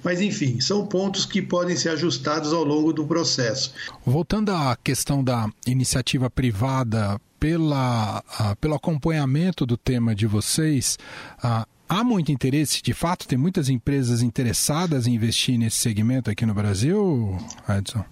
mas 0.04 0.22
enfim, 0.22 0.60
são 0.60 0.86
pontos 0.86 1.26
que 1.26 1.42
podem 1.42 1.76
ser 1.76 1.90
ajustados 1.90 2.54
ao 2.54 2.64
longo 2.64 2.94
do 2.94 3.06
processo. 3.06 3.74
Voltando 4.06 4.52
à 4.52 4.76
questão 4.76 5.24
da 5.24 5.50
iniciativa 5.66 6.30
privada, 6.30 7.20
pela, 7.40 8.20
uh, 8.20 8.56
pelo 8.58 8.76
acompanhamento 8.76 9.66
do 9.66 9.78
tema 9.78 10.14
de 10.14 10.28
vocês, 10.28 10.98
uh, 11.44 11.66
Há 11.92 12.04
muito 12.04 12.32
interesse, 12.32 12.84
de 12.84 12.94
fato, 12.94 13.28
tem 13.28 13.36
muitas 13.36 13.68
empresas 13.68 14.22
interessadas 14.22 15.08
em 15.08 15.16
investir 15.16 15.58
nesse 15.58 15.78
segmento 15.78 16.30
aqui 16.30 16.46
no 16.46 16.54
Brasil, 16.54 17.36
Edson? 17.68 18.06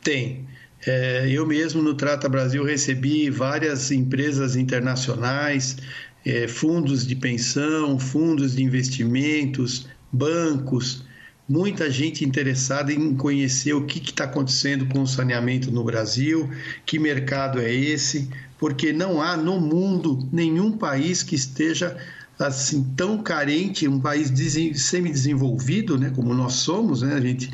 Tem. 0.00 0.46
É, 0.86 1.28
eu 1.28 1.44
mesmo 1.44 1.82
no 1.82 1.94
Trata 1.94 2.28
Brasil 2.28 2.64
recebi 2.64 3.28
várias 3.28 3.90
empresas 3.90 4.54
internacionais, 4.54 5.76
é, 6.24 6.46
fundos 6.46 7.04
de 7.04 7.16
pensão, 7.16 7.98
fundos 7.98 8.54
de 8.54 8.62
investimentos, 8.62 9.88
bancos, 10.12 11.04
muita 11.48 11.90
gente 11.90 12.24
interessada 12.24 12.92
em 12.92 13.14
conhecer 13.16 13.72
o 13.72 13.84
que 13.84 13.98
está 13.98 14.24
acontecendo 14.24 14.86
com 14.86 15.02
o 15.02 15.06
saneamento 15.06 15.70
no 15.70 15.82
Brasil, 15.82 16.48
que 16.86 16.98
mercado 16.98 17.60
é 17.60 17.72
esse, 17.72 18.28
porque 18.58 18.92
não 18.92 19.20
há 19.20 19.36
no 19.36 19.60
mundo 19.60 20.28
nenhum 20.32 20.72
país 20.72 21.22
que 21.22 21.34
esteja 21.34 21.96
assim 22.38 22.82
tão 22.96 23.18
carente, 23.22 23.88
um 23.88 24.00
país 24.00 24.32
semi-desenvolvido, 24.80 25.98
né, 25.98 26.10
como 26.14 26.32
nós 26.32 26.54
somos, 26.54 27.02
né, 27.02 27.14
a 27.14 27.20
gente 27.20 27.50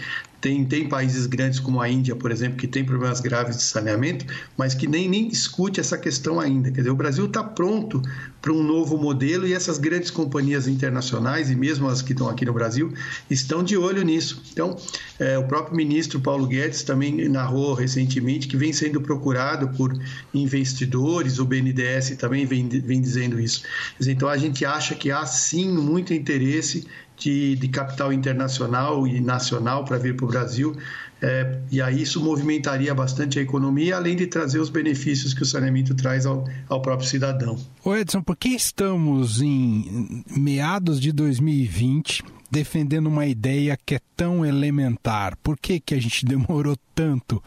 tem, 0.46 0.64
tem 0.64 0.88
países 0.88 1.26
grandes 1.26 1.58
como 1.58 1.80
a 1.80 1.88
Índia, 1.88 2.14
por 2.14 2.30
exemplo, 2.30 2.56
que 2.56 2.68
tem 2.68 2.84
problemas 2.84 3.18
graves 3.18 3.56
de 3.56 3.64
saneamento, 3.64 4.24
mas 4.56 4.74
que 4.74 4.86
nem, 4.86 5.08
nem 5.08 5.26
discute 5.26 5.80
essa 5.80 5.98
questão 5.98 6.38
ainda. 6.38 6.70
Quer 6.70 6.82
dizer, 6.82 6.90
o 6.90 6.94
Brasil 6.94 7.26
está 7.26 7.42
pronto 7.42 8.00
para 8.40 8.52
um 8.52 8.62
novo 8.62 8.96
modelo 8.96 9.44
e 9.44 9.52
essas 9.52 9.76
grandes 9.76 10.08
companhias 10.08 10.68
internacionais, 10.68 11.50
e 11.50 11.56
mesmo 11.56 11.88
as 11.88 12.00
que 12.00 12.12
estão 12.12 12.28
aqui 12.28 12.44
no 12.44 12.52
Brasil, 12.52 12.94
estão 13.28 13.64
de 13.64 13.76
olho 13.76 14.04
nisso. 14.04 14.40
Então, 14.52 14.76
é, 15.18 15.36
o 15.36 15.42
próprio 15.48 15.76
ministro 15.76 16.20
Paulo 16.20 16.46
Guedes 16.46 16.84
também 16.84 17.28
narrou 17.28 17.74
recentemente 17.74 18.46
que 18.46 18.56
vem 18.56 18.72
sendo 18.72 19.00
procurado 19.00 19.68
por 19.76 20.00
investidores, 20.32 21.40
o 21.40 21.44
BNDES 21.44 22.10
também 22.18 22.46
vem, 22.46 22.68
vem 22.68 23.00
dizendo 23.00 23.40
isso. 23.40 23.64
Então, 24.00 24.28
a 24.28 24.36
gente 24.36 24.64
acha 24.64 24.94
que 24.94 25.10
há 25.10 25.26
sim 25.26 25.68
muito 25.72 26.14
interesse 26.14 26.86
de, 27.16 27.56
de 27.56 27.68
capital 27.68 28.12
internacional 28.12 29.06
e 29.06 29.20
nacional 29.20 29.85
para 29.85 29.99
vir 29.99 30.16
para 30.16 30.25
o 30.25 30.28
Brasil. 30.28 30.76
É, 31.20 31.61
e 31.70 31.80
aí 31.80 32.02
isso 32.02 32.23
movimentaria 32.23 32.94
bastante 32.94 33.38
a 33.38 33.42
economia, 33.42 33.96
além 33.96 34.16
de 34.16 34.26
trazer 34.26 34.58
os 34.58 34.68
benefícios 34.68 35.32
que 35.32 35.42
o 35.42 35.46
saneamento 35.46 35.94
traz 35.94 36.26
ao, 36.26 36.44
ao 36.68 36.82
próprio 36.82 37.08
cidadão. 37.08 37.58
Ô 37.82 37.94
Edson, 37.94 38.20
por 38.20 38.37
que 38.37 38.50
estamos 38.50 39.40
em 39.40 40.23
meados 40.37 41.00
de 41.00 41.12
2020 41.12 42.23
defendendo 42.50 43.06
uma 43.06 43.26
ideia 43.26 43.78
que 43.84 43.94
é 43.96 44.00
tão 44.16 44.44
elementar? 44.44 45.36
Por 45.42 45.58
que, 45.58 45.80
que 45.80 45.94
a 45.94 46.00
gente 46.00 46.24
demorou 46.26 46.76
tanto 46.94 47.42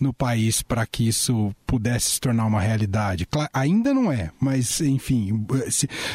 no 0.00 0.12
país 0.12 0.62
para 0.62 0.86
que 0.86 1.06
isso 1.06 1.54
pudesse 1.66 2.12
se 2.12 2.20
tornar 2.20 2.46
uma 2.46 2.60
realidade? 2.60 3.26
Claro, 3.26 3.50
ainda 3.52 3.92
não 3.92 4.10
é, 4.10 4.30
mas 4.40 4.80
enfim, 4.80 5.46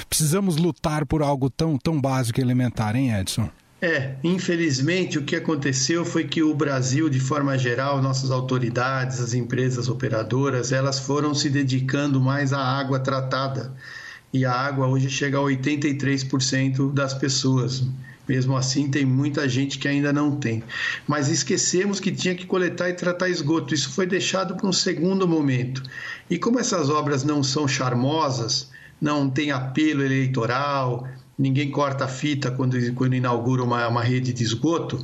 precisamos 0.09 0.57
lutar 0.57 1.05
por 1.05 1.21
algo 1.21 1.49
tão, 1.49 1.77
tão 1.77 1.99
básico 1.99 2.39
e 2.39 2.43
elementar, 2.43 2.95
hein, 2.95 3.13
Edson? 3.13 3.49
É, 3.81 4.15
infelizmente 4.25 5.17
o 5.17 5.23
que 5.23 5.37
aconteceu 5.37 6.03
foi 6.03 6.25
que 6.25 6.43
o 6.43 6.53
Brasil, 6.53 7.09
de 7.09 7.19
forma 7.19 7.57
geral, 7.57 8.01
nossas 8.01 8.29
autoridades, 8.29 9.21
as 9.21 9.33
empresas 9.33 9.87
operadoras, 9.87 10.73
elas 10.73 10.99
foram 10.99 11.33
se 11.33 11.49
dedicando 11.49 12.19
mais 12.19 12.51
à 12.51 12.59
água 12.59 12.99
tratada. 12.99 13.73
E 14.33 14.45
a 14.45 14.51
água 14.51 14.87
hoje 14.87 15.09
chega 15.09 15.37
a 15.37 15.41
83% 15.41 16.93
das 16.93 17.13
pessoas. 17.13 17.83
Mesmo 18.29 18.55
assim, 18.55 18.87
tem 18.87 19.03
muita 19.03 19.49
gente 19.49 19.79
que 19.79 19.87
ainda 19.87 20.13
não 20.13 20.35
tem. 20.35 20.63
Mas 21.07 21.29
esquecemos 21.29 21.99
que 21.99 22.11
tinha 22.11 22.35
que 22.35 22.45
coletar 22.45 22.87
e 22.87 22.93
tratar 22.93 23.27
esgoto. 23.27 23.73
Isso 23.73 23.89
foi 23.89 24.05
deixado 24.05 24.55
para 24.55 24.67
um 24.67 24.71
segundo 24.71 25.27
momento. 25.27 25.81
E 26.29 26.37
como 26.37 26.59
essas 26.59 26.91
obras 26.91 27.23
não 27.23 27.41
são 27.41 27.67
charmosas, 27.67 28.69
não 29.01 29.27
tem 29.27 29.49
apelo 29.49 30.03
eleitoral, 30.03 31.07
ninguém 31.39 31.71
corta 31.71 32.05
a 32.05 32.07
fita 32.07 32.51
quando, 32.51 32.77
quando 32.93 33.15
inaugura 33.15 33.63
uma, 33.63 33.87
uma 33.87 34.03
rede 34.03 34.31
de 34.31 34.43
esgoto, 34.43 35.03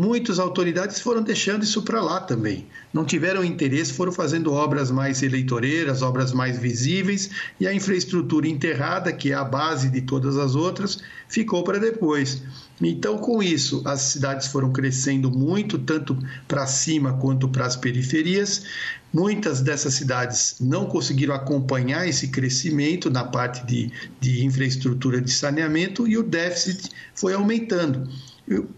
muitas 0.00 0.38
autoridades 0.38 0.98
foram 0.98 1.22
deixando 1.22 1.62
isso 1.62 1.82
para 1.82 2.00
lá 2.00 2.20
também. 2.20 2.66
Não 2.90 3.04
tiveram 3.04 3.44
interesse, 3.44 3.92
foram 3.92 4.10
fazendo 4.10 4.50
obras 4.50 4.90
mais 4.90 5.22
eleitoreiras, 5.22 6.00
obras 6.00 6.32
mais 6.32 6.58
visíveis, 6.58 7.28
e 7.60 7.66
a 7.66 7.74
infraestrutura 7.74 8.48
enterrada, 8.48 9.12
que 9.12 9.30
é 9.30 9.34
a 9.34 9.44
base 9.44 9.90
de 9.90 10.00
todas 10.00 10.38
as 10.38 10.54
outras, 10.54 11.00
ficou 11.28 11.62
para 11.62 11.78
depois. 11.78 12.42
Então, 12.80 13.18
com 13.18 13.42
isso, 13.42 13.82
as 13.84 14.00
cidades 14.00 14.46
foram 14.46 14.72
crescendo 14.72 15.30
muito, 15.30 15.78
tanto 15.78 16.16
para 16.48 16.66
cima 16.66 17.12
quanto 17.18 17.46
para 17.46 17.66
as 17.66 17.76
periferias. 17.76 18.62
Muitas 19.12 19.60
dessas 19.60 19.92
cidades 19.92 20.56
não 20.58 20.86
conseguiram 20.86 21.34
acompanhar 21.34 22.08
esse 22.08 22.28
crescimento 22.28 23.10
na 23.10 23.24
parte 23.24 23.66
de, 23.66 23.92
de 24.18 24.46
infraestrutura 24.46 25.20
de 25.20 25.30
saneamento 25.30 26.08
e 26.08 26.16
o 26.16 26.22
déficit 26.22 26.88
foi 27.14 27.34
aumentando. 27.34 28.08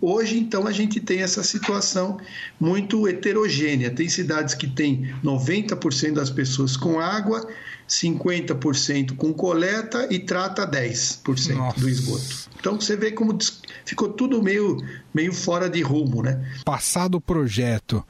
Hoje, 0.00 0.38
então, 0.38 0.66
a 0.66 0.72
gente 0.72 1.00
tem 1.00 1.22
essa 1.22 1.42
situação 1.42 2.18
muito 2.60 3.08
heterogênea. 3.08 3.90
Tem 3.90 4.08
cidades 4.08 4.54
que 4.54 4.66
têm 4.66 5.14
90% 5.24 6.12
das 6.12 6.30
pessoas 6.30 6.76
com 6.76 7.00
água, 7.00 7.48
50% 7.88 9.16
com 9.16 9.32
coleta 9.32 10.06
e 10.10 10.18
trata 10.18 10.66
10% 10.66 11.54
Nossa. 11.54 11.80
do 11.80 11.88
esgoto. 11.88 12.50
Então 12.58 12.80
você 12.80 12.96
vê 12.96 13.10
como 13.10 13.36
ficou 13.84 14.08
tudo 14.10 14.42
meio, 14.42 14.76
meio 15.12 15.32
fora 15.32 15.68
de 15.68 15.82
rumo, 15.82 16.22
né? 16.22 16.40
Passado 16.64 17.16
o 17.16 17.20
projeto, 17.20 18.04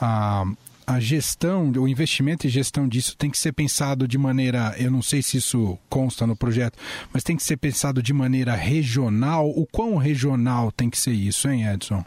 a, 0.00 0.44
a 0.88 0.98
gestão, 0.98 1.70
o 1.70 1.86
investimento 1.86 2.46
e 2.46 2.50
gestão 2.50 2.88
disso 2.88 3.14
tem 3.14 3.28
que 3.28 3.36
ser 3.36 3.52
pensado 3.52 4.08
de 4.08 4.16
maneira, 4.16 4.74
eu 4.78 4.90
não 4.90 5.02
sei 5.02 5.20
se 5.20 5.36
isso 5.36 5.78
consta 5.86 6.26
no 6.26 6.34
projeto, 6.34 6.78
mas 7.12 7.22
tem 7.22 7.36
que 7.36 7.42
ser 7.42 7.58
pensado 7.58 8.02
de 8.02 8.10
maneira 8.14 8.54
regional. 8.54 9.50
O 9.50 9.66
quão 9.66 9.96
regional 9.96 10.72
tem 10.72 10.88
que 10.88 10.98
ser 10.98 11.12
isso, 11.12 11.46
hein, 11.46 11.68
Edson? 11.68 12.02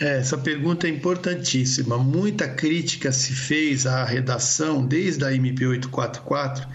É, 0.00 0.20
essa 0.20 0.38
pergunta 0.38 0.86
é 0.86 0.90
importantíssima. 0.90 1.98
Muita 1.98 2.48
crítica 2.48 3.12
se 3.12 3.34
fez 3.34 3.86
à 3.86 4.02
redação 4.04 4.86
desde 4.86 5.22
a 5.26 5.34
MP 5.34 5.66
844 5.66 6.66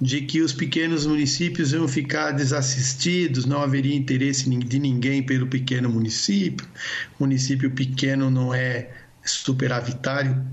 de 0.00 0.22
que 0.22 0.40
os 0.40 0.52
pequenos 0.52 1.06
municípios 1.06 1.72
iam 1.72 1.86
ficar 1.86 2.32
desassistidos, 2.32 3.46
não 3.46 3.62
haveria 3.62 3.94
interesse 3.94 4.50
de 4.50 4.78
ninguém 4.80 5.22
pelo 5.22 5.46
pequeno 5.46 5.88
município, 5.88 6.66
município 7.18 7.70
pequeno 7.70 8.28
não 8.28 8.52
é 8.52 8.88
superavitário 9.24 10.44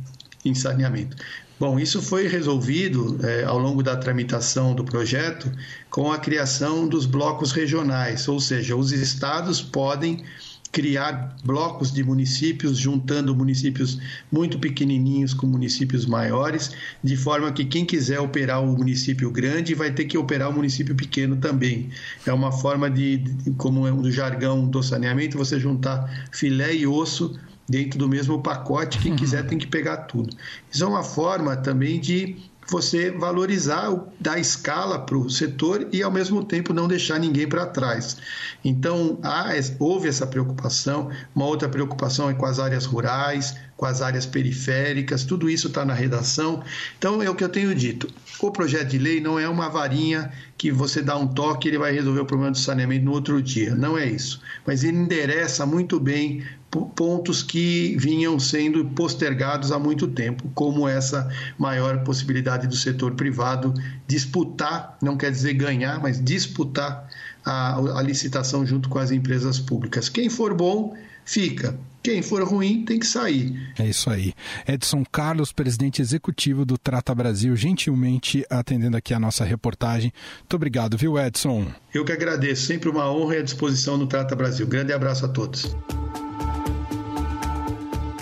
em 0.44 0.56
saneamento. 0.56 1.18
Bom, 1.60 1.80
isso 1.80 2.02
foi 2.02 2.28
resolvido 2.28 3.20
é, 3.24 3.44
ao 3.44 3.60
longo 3.60 3.84
da 3.84 3.96
tramitação 3.96 4.74
do 4.74 4.84
projeto 4.84 5.52
com 5.92 6.12
a 6.12 6.18
criação 6.18 6.88
dos 6.88 7.06
blocos 7.06 7.52
regionais, 7.52 8.28
ou 8.28 8.40
seja, 8.40 8.76
os 8.76 8.92
estados 8.92 9.62
podem 9.62 10.24
criar 10.72 11.36
blocos 11.44 11.92
de 11.92 12.04
municípios, 12.04 12.78
juntando 12.78 13.36
municípios 13.36 14.00
muito 14.32 14.58
pequenininhos 14.58 15.34
com 15.34 15.46
municípios 15.46 16.06
maiores, 16.06 16.72
de 17.04 17.18
forma 17.18 17.52
que 17.52 17.66
quem 17.66 17.86
quiser 17.86 18.20
operar 18.20 18.64
o 18.64 18.76
município 18.76 19.30
grande 19.30 19.76
vai 19.76 19.92
ter 19.92 20.06
que 20.06 20.18
operar 20.18 20.50
o 20.50 20.54
município 20.54 20.96
pequeno 20.96 21.36
também. 21.36 21.90
É 22.26 22.34
uma 22.34 22.52
forma 22.52 22.90
de, 22.90 23.18
de 23.18 23.52
como 23.52 23.86
é 23.86 23.92
um 23.92 24.10
jargão 24.10 24.66
do 24.66 24.82
saneamento, 24.82 25.38
você 25.38 25.60
juntar 25.60 26.28
filé 26.32 26.74
e 26.74 26.88
osso 26.88 27.38
dentro 27.72 27.98
do 27.98 28.08
mesmo 28.08 28.42
pacote, 28.42 29.00
quem 29.00 29.16
quiser 29.16 29.48
tem 29.48 29.58
que 29.58 29.66
pegar 29.66 29.98
tudo. 29.98 30.36
Isso 30.70 30.84
é 30.84 30.88
uma 30.88 31.04
forma 31.04 31.56
também 31.56 32.00
de 32.00 32.36
você 32.70 33.12
valorizar, 33.12 33.90
dar 34.20 34.40
escala 34.40 35.00
para 35.00 35.18
o 35.18 35.30
setor 35.30 35.88
e, 35.92 36.02
ao 36.02 36.12
mesmo 36.12 36.44
tempo, 36.44 36.74
não 36.74 36.88
deixar 36.88 37.20
ninguém 37.20 37.48
para 37.48 37.66
trás. 37.66 38.18
Então, 38.64 39.20
há, 39.24 39.50
houve 39.80 40.08
essa 40.08 40.26
preocupação. 40.26 41.10
Uma 41.36 41.46
outra 41.46 41.68
preocupação 41.68 42.30
é 42.30 42.34
com 42.34 42.46
as 42.46 42.60
áreas 42.60 42.86
rurais, 42.86 43.56
com 43.76 43.86
as 43.86 44.02
áreas 44.02 44.26
periféricas, 44.26 45.24
tudo 45.24 45.50
isso 45.50 45.68
está 45.68 45.84
na 45.84 45.94
redação. 45.94 46.64
Então, 46.98 47.22
é 47.22 47.30
o 47.30 47.36
que 47.36 47.44
eu 47.44 47.50
tenho 47.50 47.74
dito. 47.74 48.08
O 48.40 48.52
projeto 48.52 48.90
de 48.90 48.98
lei 48.98 49.20
não 49.20 49.40
é 49.40 49.50
uma 49.50 49.70
varinha 49.70 50.32
que 50.58 50.72
você 50.72 51.02
dá 51.02 51.18
um 51.18 51.28
toque 51.28 51.68
e 51.68 51.72
ele 51.72 51.80
vai 51.80 51.92
resolver 51.92 52.22
o 52.22 52.26
problema 52.26 52.52
do 52.52 52.58
saneamento 52.58 53.06
no 53.06 53.12
outro 53.12 53.42
dia. 53.42 53.76
Não 53.76 53.98
é 53.98 54.06
isso. 54.06 54.40
Mas 54.66 54.84
ele 54.84 54.98
endereça 54.98 55.66
muito 55.66 56.00
bem 56.00 56.44
pontos 56.80 57.44
que 57.44 57.96
vinham 57.98 58.40
sendo 58.40 58.86
postergados 58.86 59.72
há 59.72 59.80
muito 59.80 60.08
tempo, 60.08 60.50
como 60.56 60.88
essa 60.88 61.30
maior 61.58 62.04
possibilidade 62.04 62.68
do 62.68 62.76
setor 62.76 63.14
privado 63.16 63.74
disputar, 64.08 64.98
não 65.02 65.18
quer 65.18 65.32
dizer 65.32 65.54
ganhar, 65.54 66.02
mas 66.02 66.24
disputar 66.24 67.10
a, 67.44 67.76
a 68.00 68.02
licitação 68.02 68.66
junto 68.66 68.90
com 68.90 69.00
as 69.00 69.12
empresas 69.12 69.60
públicas. 69.60 70.10
Quem 70.10 70.30
for 70.30 70.54
bom, 70.54 70.96
fica. 71.26 71.78
Quem 72.04 72.24
for 72.24 72.44
ruim 72.44 72.84
tem 72.84 72.98
que 72.98 73.06
sair. 73.06 73.74
É 73.78 73.88
isso 73.88 74.10
aí. 74.10 74.34
Edson 74.68 75.04
Carlos, 75.12 75.52
presidente 75.52 76.02
executivo 76.02 76.66
do 76.66 76.78
Trata 76.78 77.14
Brasil, 77.14 77.56
gentilmente 77.56 78.44
atendendo 78.50 78.98
aqui 78.98 79.14
a 79.14 79.20
nossa 79.20 79.44
reportagem. 79.44 80.12
Muito 80.40 80.56
obrigado, 80.56 80.98
viu, 80.98 81.20
Edson? 81.20 81.68
Eu 81.94 82.04
que 82.04 82.12
agradeço. 82.12 82.66
Sempre 82.66 82.90
uma 82.90 83.12
honra 83.12 83.36
e 83.36 83.40
à 83.40 83.44
disposição 83.44 83.98
no 83.98 84.08
Trata 84.08 84.36
Brasil. 84.36 84.66
Grande 84.66 84.92
abraço 84.92 85.26
a 85.26 85.30
todos. 85.30 85.76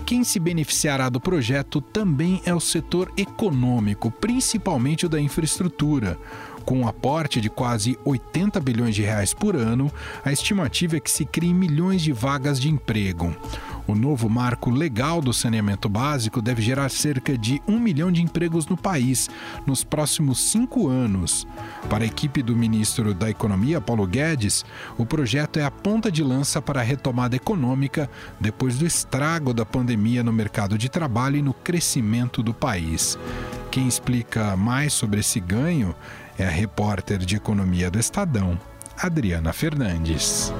Quem 0.09 0.23
se 0.23 0.39
beneficiará 0.39 1.07
do 1.07 1.19
projeto 1.19 1.79
também 1.79 2.41
é 2.43 2.51
o 2.51 2.59
setor 2.59 3.13
econômico, 3.15 4.09
principalmente 4.09 5.05
o 5.05 5.09
da 5.09 5.21
infraestrutura. 5.21 6.17
Com 6.65 6.79
um 6.79 6.87
aporte 6.87 7.39
de 7.39 7.47
quase 7.47 7.95
80 8.03 8.59
bilhões 8.59 8.95
de 8.95 9.03
reais 9.03 9.35
por 9.35 9.55
ano, 9.55 9.91
a 10.25 10.31
estimativa 10.31 10.97
é 10.97 10.99
que 10.99 11.11
se 11.11 11.25
criem 11.25 11.53
milhões 11.53 12.01
de 12.01 12.11
vagas 12.11 12.59
de 12.59 12.69
emprego. 12.71 13.35
O 13.89 13.95
novo 13.95 14.29
marco 14.29 14.69
legal 14.69 15.19
do 15.19 15.33
saneamento 15.33 15.89
básico 15.89 16.43
deve 16.43 16.61
gerar 16.61 16.89
cerca 16.89 17.35
de 17.35 17.59
um 17.67 17.79
milhão 17.79 18.11
de 18.11 18.21
empregos 18.21 18.67
no 18.67 18.77
país 18.77 19.27
nos 19.65 19.83
próximos 19.83 20.51
cinco 20.51 20.87
anos. 20.87 21.47
Para 21.89 22.03
a 22.03 22.07
equipe 22.07 22.43
do 22.43 22.55
ministro 22.55 23.15
da 23.15 23.31
Economia, 23.31 23.81
Paulo 23.81 24.05
Guedes, 24.05 24.63
o 24.95 25.07
projeto 25.07 25.57
é 25.57 25.65
a 25.65 25.71
ponta 25.71 26.11
de 26.11 26.23
lança 26.23 26.61
para 26.61 26.81
a 26.81 26.83
retomada 26.83 27.35
econômica 27.35 28.07
depois 28.39 28.77
do 28.77 28.85
estrago 28.85 29.55
da 29.55 29.65
pandemia 29.65 30.23
no 30.23 30.31
mercado 30.31 30.77
de 30.77 30.87
trabalho 30.87 31.37
e 31.37 31.41
no 31.41 31.55
crescimento 31.55 32.43
do 32.43 32.53
país. 32.53 33.17
Quem 33.71 33.87
explica 33.87 34.55
mais 34.55 34.93
sobre 34.93 35.21
esse 35.21 35.39
ganho 35.39 35.95
é 36.37 36.45
a 36.45 36.51
repórter 36.51 37.17
de 37.17 37.35
economia 37.35 37.89
do 37.89 37.97
Estadão, 37.97 38.55
Adriana 38.95 39.51
Fernandes. 39.51 40.53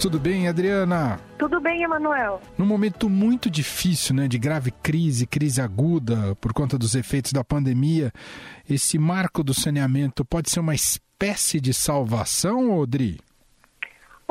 Tudo 0.00 0.18
bem, 0.18 0.48
Adriana? 0.48 1.20
Tudo 1.38 1.60
bem, 1.60 1.82
Emanuel. 1.82 2.40
Num 2.56 2.64
momento 2.64 3.06
muito 3.06 3.50
difícil, 3.50 4.14
né, 4.14 4.26
de 4.26 4.38
grave 4.38 4.70
crise, 4.70 5.26
crise 5.26 5.60
aguda 5.60 6.34
por 6.40 6.54
conta 6.54 6.78
dos 6.78 6.94
efeitos 6.94 7.32
da 7.32 7.44
pandemia, 7.44 8.10
esse 8.68 8.98
marco 8.98 9.44
do 9.44 9.52
saneamento 9.52 10.24
pode 10.24 10.48
ser 10.48 10.60
uma 10.60 10.74
espécie 10.74 11.60
de 11.60 11.74
salvação, 11.74 12.78
Odri? 12.78 13.20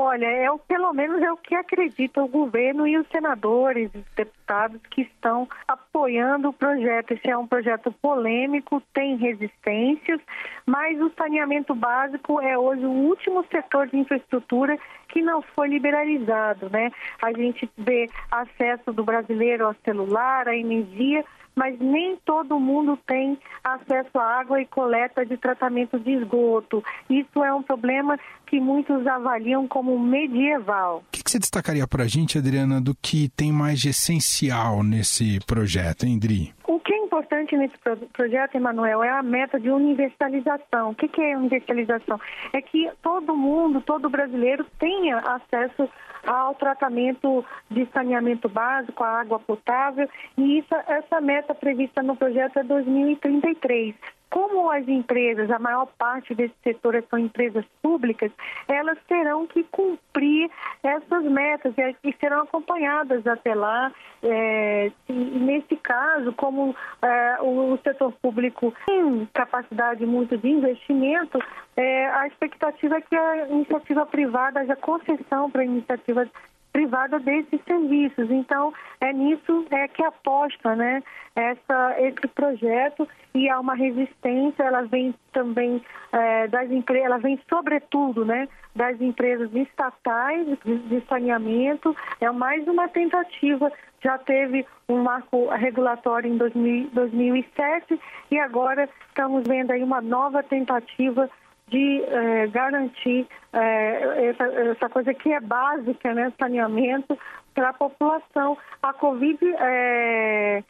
Olha, 0.01 0.27
é 0.27 0.47
pelo 0.65 0.93
menos 0.93 1.21
é 1.21 1.29
o 1.29 1.35
que 1.35 1.53
acredita 1.53 2.23
o 2.23 2.27
governo 2.29 2.87
e 2.87 2.97
os 2.97 3.05
senadores, 3.09 3.91
os 3.93 4.05
deputados 4.15 4.79
que 4.89 5.01
estão 5.01 5.45
apoiando 5.67 6.47
o 6.47 6.53
projeto. 6.53 7.11
Esse 7.11 7.29
é 7.29 7.37
um 7.37 7.45
projeto 7.45 7.91
polêmico, 8.01 8.81
tem 8.93 9.17
resistências, 9.17 10.21
mas 10.65 10.97
o 11.01 11.11
saneamento 11.17 11.75
básico 11.75 12.39
é 12.39 12.57
hoje 12.57 12.85
o 12.85 12.89
último 12.89 13.45
setor 13.51 13.87
de 13.87 13.97
infraestrutura 13.97 14.79
que 15.09 15.21
não 15.21 15.41
foi 15.41 15.67
liberalizado, 15.67 16.69
né? 16.69 16.91
A 17.21 17.33
gente 17.33 17.69
vê 17.77 18.07
acesso 18.31 18.93
do 18.93 19.03
brasileiro 19.03 19.67
ao 19.67 19.75
celular, 19.83 20.47
à 20.47 20.55
energia, 20.55 21.25
mas 21.59 21.77
nem 21.77 22.15
todo 22.23 22.57
mundo 22.57 22.97
tem 23.05 23.37
acesso 23.61 24.17
à 24.17 24.39
água 24.39 24.61
e 24.61 24.65
coleta 24.65 25.25
de 25.25 25.35
tratamento 25.35 25.99
de 25.99 26.11
esgoto. 26.11 26.81
Isso 27.09 27.43
é 27.43 27.53
um 27.53 27.61
problema 27.61 28.17
que 28.47 28.61
muitos 28.61 29.05
avaliam 29.05 29.67
como 29.67 29.99
medieval. 29.99 31.03
O 31.05 31.11
que, 31.11 31.21
você 31.29 31.37
destacaria 31.37 31.85
para 31.85 32.05
a 32.05 32.07
gente, 32.07 32.37
Adriana, 32.37 32.79
do 32.79 32.95
que 32.95 33.27
tem 33.35 33.51
mais 33.51 33.81
de 33.81 33.89
essencial 33.89 34.81
nesse 34.83 35.39
projeto, 35.45 36.05
hein, 36.05 36.17
Dri? 36.17 36.53
O 36.65 36.79
que 36.79 36.93
importante 37.09 37.57
nesse 37.57 37.75
projeto, 38.13 38.53
Emanuel, 38.53 39.03
é 39.03 39.09
a 39.09 39.23
meta 39.23 39.59
de 39.59 39.71
universalização. 39.71 40.91
O 40.91 40.95
que 40.95 41.09
é 41.19 41.35
universalização? 41.35 42.21
É 42.53 42.61
que 42.61 42.87
todo 43.01 43.35
mundo, 43.35 43.81
todo 43.81 44.09
brasileiro 44.09 44.63
tenha 44.77 45.17
acesso 45.17 45.89
ao 46.27 46.53
tratamento 46.53 47.43
de 47.71 47.87
saneamento 47.87 48.47
básico, 48.47 49.03
à 49.03 49.21
água 49.21 49.39
potável, 49.39 50.07
e 50.37 50.59
isso, 50.59 50.75
essa 50.87 51.19
meta 51.19 51.55
prevista 51.55 52.03
no 52.03 52.15
projeto 52.15 52.59
é 52.59 52.63
2033. 52.63 53.95
Como 54.29 54.69
as 54.69 54.87
empresas, 54.87 55.49
a 55.49 55.57
maior 55.57 55.87
parte 55.97 56.35
desse 56.35 56.53
setor 56.63 57.03
são 57.09 57.17
empresas 57.17 57.65
públicas, 57.81 58.31
elas 58.67 58.97
terão 59.07 59.47
que 59.47 59.63
cumprir 59.63 60.51
essas 60.83 61.23
metas 61.23 61.73
e 62.03 62.13
serão 62.19 62.41
acompanhadas 62.41 63.25
até 63.25 63.55
lá. 63.55 63.91
É, 64.21 64.91
nesse 65.07 65.75
caso, 65.77 66.33
como 66.33 66.75
é, 67.01 67.37
o, 67.41 67.77
setor 67.83 68.11
público 68.21 68.73
tem 68.85 69.27
capacidade 69.33 70.05
muito 70.05 70.37
de 70.37 70.49
investimento, 70.49 71.39
é, 71.75 72.07
a 72.09 72.27
expectativa 72.27 72.97
é 72.97 73.01
que 73.01 73.15
a 73.15 73.47
iniciativa 73.47 74.05
privada 74.05 74.59
haja 74.59 74.75
concessão 74.75 75.49
para 75.49 75.61
a 75.61 75.65
iniciativa 75.65 76.29
privada 76.71 77.19
desses 77.19 77.59
serviços. 77.65 78.29
Então, 78.29 78.73
é 79.01 79.11
nisso 79.11 79.65
é 79.71 79.87
que 79.87 80.03
aposta 80.03 80.75
né, 80.75 81.01
essa, 81.35 81.95
esse 81.99 82.27
projeto. 82.27 83.07
E 83.33 83.49
há 83.49 83.59
uma 83.59 83.75
resistência, 83.75 84.63
ela 84.63 84.83
vem 84.83 85.13
também 85.31 85.81
é, 86.11 86.47
das 86.47 86.69
empresas, 86.71 87.05
ela 87.05 87.17
vem 87.17 87.39
sobretudo 87.49 88.25
né, 88.25 88.47
das 88.75 88.99
empresas 89.01 89.53
estatais 89.53 90.47
de, 90.63 91.01
saneamento, 91.07 91.95
é 92.19 92.31
mais 92.31 92.67
uma 92.67 92.87
tentativa. 92.87 93.71
Já 94.01 94.17
teve 94.17 94.65
um 94.87 95.03
marco 95.03 95.49
regulatório 95.49 96.31
em 96.31 96.37
2000, 96.37 96.89
2007 96.93 97.99
e 98.31 98.39
agora 98.39 98.87
estamos 99.09 99.43
vendo 99.45 99.71
aí 99.71 99.83
uma 99.83 100.01
nova 100.01 100.41
tentativa 100.41 101.29
de 101.69 102.03
eh, 102.03 102.47
garantir 102.47 103.27
eh, 103.53 104.29
essa, 104.29 104.43
essa, 104.45 104.89
coisa 104.89 105.13
que 105.13 105.31
é 105.31 105.39
básica, 105.39 106.13
né, 106.13 106.31
saneamento 106.39 107.17
para 107.53 107.69
a 107.69 107.73
população. 107.73 108.57
A 108.81 108.93
Covid 108.93 109.39
eh, 109.41 110.63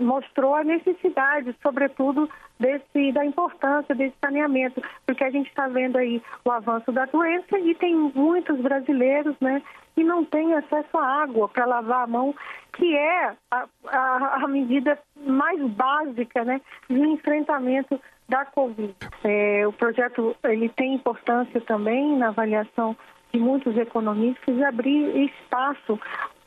mostrou 0.00 0.54
a 0.54 0.62
necessidade, 0.62 1.54
sobretudo, 1.62 2.28
desse, 2.58 3.12
da 3.12 3.24
importância 3.24 3.94
desse 3.94 4.14
saneamento, 4.20 4.82
porque 5.06 5.24
a 5.24 5.30
gente 5.30 5.48
está 5.48 5.68
vendo 5.68 5.96
aí 5.96 6.22
o 6.44 6.50
avanço 6.50 6.90
da 6.92 7.04
doença 7.06 7.58
e 7.58 7.74
tem 7.74 7.94
muitos 7.94 8.60
brasileiros, 8.60 9.36
né, 9.40 9.62
que 9.94 10.04
não 10.04 10.24
têm 10.24 10.54
acesso 10.54 10.96
à 10.96 11.22
água 11.22 11.48
para 11.48 11.66
lavar 11.66 12.04
a 12.04 12.06
mão, 12.06 12.34
que 12.72 12.96
é 12.96 13.32
a, 13.50 13.66
a, 13.86 14.44
a 14.44 14.48
medida 14.48 14.98
mais 15.16 15.60
básica, 15.70 16.44
né, 16.44 16.60
de 16.88 17.00
enfrentamento 17.00 18.00
da 18.28 18.44
Covid. 18.44 18.94
É, 19.24 19.66
o 19.66 19.72
projeto 19.72 20.36
ele 20.44 20.68
tem 20.68 20.94
importância 20.94 21.60
também 21.62 22.16
na 22.16 22.28
avaliação 22.28 22.96
de 23.32 23.38
muitos 23.38 23.76
economistas 23.76 24.54
de 24.54 24.64
abrir 24.64 25.24
espaço 25.24 25.98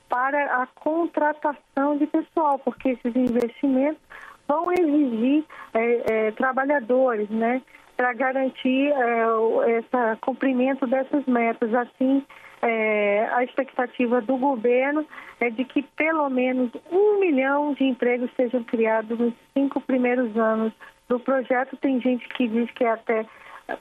para 0.08 0.62
a 0.62 0.68
contratação 0.68 1.98
de 1.98 2.06
pessoal, 2.06 2.60
porque 2.60 2.90
esses 2.90 3.16
investimentos 3.16 4.02
vão 4.48 4.72
exigir 4.72 5.46
é, 5.74 6.28
é, 6.28 6.32
trabalhadores, 6.32 7.30
né, 7.30 7.62
para 7.96 8.12
garantir 8.14 8.92
é, 8.92 9.78
esse 9.78 10.20
cumprimento 10.22 10.86
dessas 10.86 11.26
metas. 11.26 11.74
Assim, 11.74 12.26
é, 12.62 13.30
a 13.32 13.44
expectativa 13.44 14.22
do 14.22 14.36
governo 14.38 15.06
é 15.40 15.50
de 15.50 15.64
que 15.64 15.82
pelo 15.82 16.30
menos 16.30 16.72
um 16.92 17.20
milhão 17.20 17.74
de 17.74 17.86
empregos 17.86 18.30
sejam 18.36 18.64
criados 18.64 19.18
nos 19.18 19.34
cinco 19.54 19.80
primeiros 19.80 20.36
anos 20.38 20.74
do 21.12 21.20
projeto. 21.20 21.76
Tem 21.78 22.00
gente 22.00 22.26
que 22.30 22.48
diz 22.48 22.72
que 22.72 22.86
é 22.86 22.92
até 22.92 23.26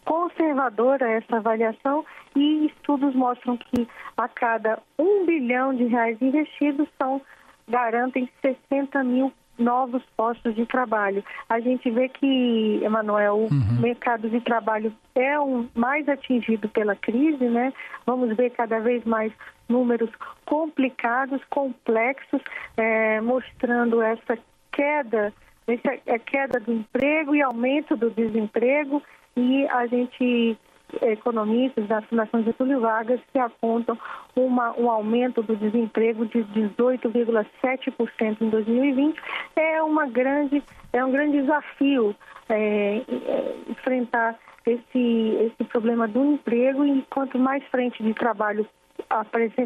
conservadora 0.05 1.09
essa 1.09 1.37
avaliação 1.37 2.05
e 2.35 2.66
estudos 2.66 3.14
mostram 3.14 3.57
que 3.57 3.87
a 4.16 4.29
cada 4.29 4.81
um 4.99 5.25
bilhão 5.25 5.75
de 5.75 5.85
reais 5.85 6.21
investidos 6.21 6.88
são 7.01 7.23
garantem 7.69 8.29
60 8.43 9.05
mil 9.05 9.33
novos 9.57 10.03
postos 10.16 10.55
de 10.57 10.66
trabalho. 10.66 11.23
A 11.49 11.61
gente 11.61 11.88
vê 11.90 12.09
que, 12.09 12.81
Emanuel, 12.83 13.37
o 13.37 13.43
uhum. 13.43 13.81
mercado 13.81 14.29
de 14.29 14.40
trabalho 14.40 14.93
é 15.14 15.38
o 15.38 15.66
mais 15.75 16.09
atingido 16.09 16.69
pela 16.69 16.97
crise, 16.97 17.45
né? 17.45 17.73
Vamos 18.07 18.35
ver 18.37 18.51
cada 18.51 18.81
vez 18.81 19.05
mais 19.05 19.33
números 19.69 20.11
complicados, 20.47 21.40
complexos, 21.51 22.40
é, 22.77 23.21
mostrando 23.21 24.01
essa 24.03 24.37
queda, 24.73 25.33
essa 25.72 25.98
é, 26.06 26.18
queda 26.18 26.61
do 26.61 26.72
emprego 26.72 27.35
e 27.35 27.42
aumento 27.42 27.96
do 27.96 28.11
desemprego 28.11 29.02
e 29.37 29.66
a 29.68 29.87
gente 29.87 30.59
economistas 31.02 31.87
da 31.87 32.02
Fundação 32.02 32.42
Getúlio 32.42 32.80
Vargas 32.80 33.20
que 33.33 33.38
apontam 33.38 33.96
uma, 34.35 34.76
um 34.78 34.90
aumento 34.90 35.40
do 35.42 35.54
desemprego 35.56 36.26
de 36.26 36.44
18,7% 36.44 38.40
em 38.40 38.48
2020. 38.48 39.20
É, 39.56 39.83
uma 39.83 40.06
grande, 40.06 40.62
é 40.92 41.04
um 41.04 41.12
grande 41.12 41.40
desafio 41.40 42.14
é, 42.48 42.96
é, 42.96 43.54
enfrentar 43.68 44.37
esse, 44.66 45.52
esse 45.52 45.64
problema 45.64 46.09
do 46.09 46.24
emprego 46.24 46.85
e 46.85 47.02
quanto 47.11 47.38
mais 47.38 47.64
frente 47.68 48.02
de 48.02 48.12
trabalho 48.14 48.66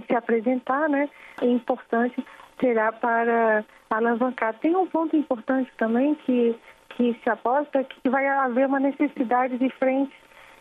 se 0.06 0.14
apresentar, 0.14 0.88
né, 0.88 1.08
é 1.42 1.46
importante 1.46 2.24
será 2.60 2.92
para 2.92 3.64
alavancar. 3.90 4.54
Tem 4.60 4.74
um 4.76 4.86
ponto 4.86 5.16
importante 5.16 5.70
também 5.76 6.14
que, 6.14 6.54
que 6.90 7.18
se 7.22 7.30
aposta 7.30 7.84
que 7.84 8.08
vai 8.08 8.26
haver 8.26 8.66
uma 8.66 8.80
necessidade 8.80 9.58
de 9.58 9.68
frente 9.70 10.12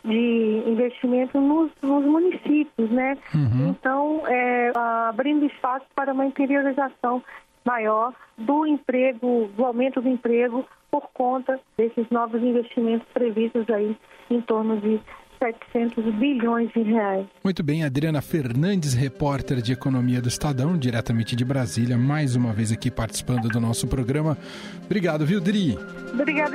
de 0.04 0.64
investimento 0.68 1.40
nos, 1.40 1.72
nos 1.82 2.04
municípios, 2.04 2.90
né? 2.90 3.18
Uhum. 3.34 3.70
Então, 3.70 4.24
é, 4.28 4.72
abrindo 5.08 5.46
espaço 5.46 5.86
para 5.96 6.12
uma 6.12 6.26
interiorização 6.26 7.24
maior 7.66 8.14
do 8.38 8.68
emprego, 8.68 9.50
do 9.56 9.66
aumento 9.66 10.02
do 10.02 10.10
emprego 10.10 10.66
por 10.92 11.10
conta 11.14 11.60
desses 11.78 12.10
novos 12.10 12.44
investimentos 12.44 13.08
previstos 13.14 13.68
aí 13.70 13.98
em 14.30 14.42
torno 14.42 14.78
de 14.78 15.00
700 15.44 16.16
bilhões 16.16 16.72
de 16.72 16.84
reais. 16.84 17.28
Muito 17.44 17.62
bem, 17.62 17.84
Adriana 17.84 18.22
Fernandes, 18.22 18.94
repórter 18.94 19.62
de 19.62 19.74
Economia 19.74 20.22
do 20.22 20.30
Estadão, 20.30 20.78
diretamente 20.78 21.36
de 21.36 21.44
Brasília, 21.44 21.98
mais 21.98 22.36
uma 22.36 22.54
vez 22.54 22.72
aqui 22.72 22.90
participando 22.90 23.50
do 23.50 23.60
nosso 23.60 23.86
programa. 23.86 24.38
Obrigado, 24.86 25.26
viu, 25.26 25.42
Dri? 25.42 25.78
Obrigado. 26.14 26.54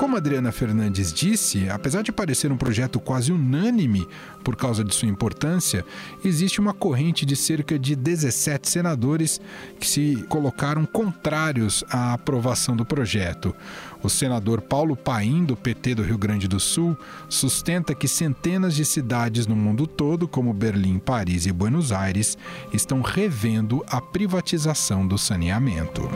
Como 0.00 0.16
a 0.16 0.18
Adriana 0.18 0.50
Fernandes 0.50 1.12
disse, 1.12 1.68
apesar 1.68 2.02
de 2.02 2.10
parecer 2.10 2.50
um 2.50 2.56
projeto 2.56 2.98
quase 2.98 3.30
unânime 3.30 4.08
por 4.42 4.56
causa 4.56 4.82
de 4.82 4.94
sua 4.94 5.08
importância, 5.08 5.84
existe 6.24 6.58
uma 6.58 6.72
corrente 6.72 7.26
de 7.26 7.36
cerca 7.36 7.78
de 7.78 7.94
17 7.94 8.68
senadores 8.68 9.40
que 9.78 9.86
se 9.86 10.24
colocaram 10.28 10.86
contrários 10.86 11.84
à 11.90 12.14
aprovação 12.14 12.74
do 12.74 12.84
projeto. 12.84 13.54
O 14.02 14.08
senador 14.08 14.62
Paulo 14.62 14.96
Paim, 14.96 15.44
do 15.44 15.56
PT 15.56 15.96
do 15.96 16.02
Rio 16.02 16.16
Grande 16.16 16.48
do 16.48 16.58
Sul, 16.58 16.96
sustenta 17.28 17.94
que 17.94 18.08
centenas 18.08 18.74
de 18.74 18.84
cidades 18.84 19.46
no 19.46 19.54
mundo 19.54 19.86
todo, 19.86 20.26
como 20.26 20.52
Berlim, 20.54 20.98
Paris 20.98 21.46
e 21.46 21.52
Buenos 21.52 21.92
Aires, 21.92 22.38
estão 22.72 23.02
revendo 23.02 23.84
a 23.86 24.00
privatização 24.00 25.06
do 25.06 25.18
saneamento. 25.18 26.08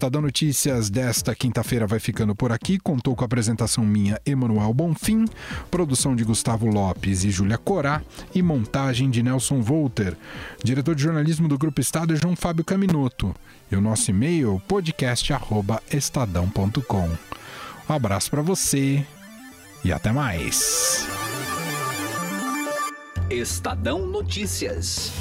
Estadão 0.00 0.22
Notícias 0.22 0.88
desta 0.88 1.34
quinta-feira 1.34 1.86
vai 1.86 2.00
ficando 2.00 2.34
por 2.34 2.52
aqui. 2.52 2.78
Contou 2.78 3.14
com 3.14 3.22
a 3.22 3.26
apresentação 3.26 3.84
minha, 3.84 4.18
Emanuel 4.24 4.72
Bonfim, 4.72 5.26
produção 5.70 6.16
de 6.16 6.24
Gustavo 6.24 6.64
Lopes 6.64 7.22
e 7.22 7.30
Júlia 7.30 7.58
Corá 7.58 8.00
e 8.34 8.40
montagem 8.40 9.10
de 9.10 9.22
Nelson 9.22 9.60
Volter. 9.60 10.16
Diretor 10.64 10.94
de 10.94 11.02
jornalismo 11.02 11.48
do 11.48 11.58
Grupo 11.58 11.82
Estado 11.82 12.14
é 12.14 12.16
João 12.16 12.34
Fábio 12.34 12.64
Caminoto. 12.64 13.36
E 13.70 13.76
o 13.76 13.80
nosso 13.82 14.10
e-mail 14.10 14.58
podcast@estadão.com. 14.66 17.10
Um 17.86 17.92
abraço 17.92 18.30
para 18.30 18.40
você 18.40 19.04
e 19.84 19.92
até 19.92 20.12
mais. 20.12 21.06
Estadão 23.28 24.06
Notícias. 24.06 25.12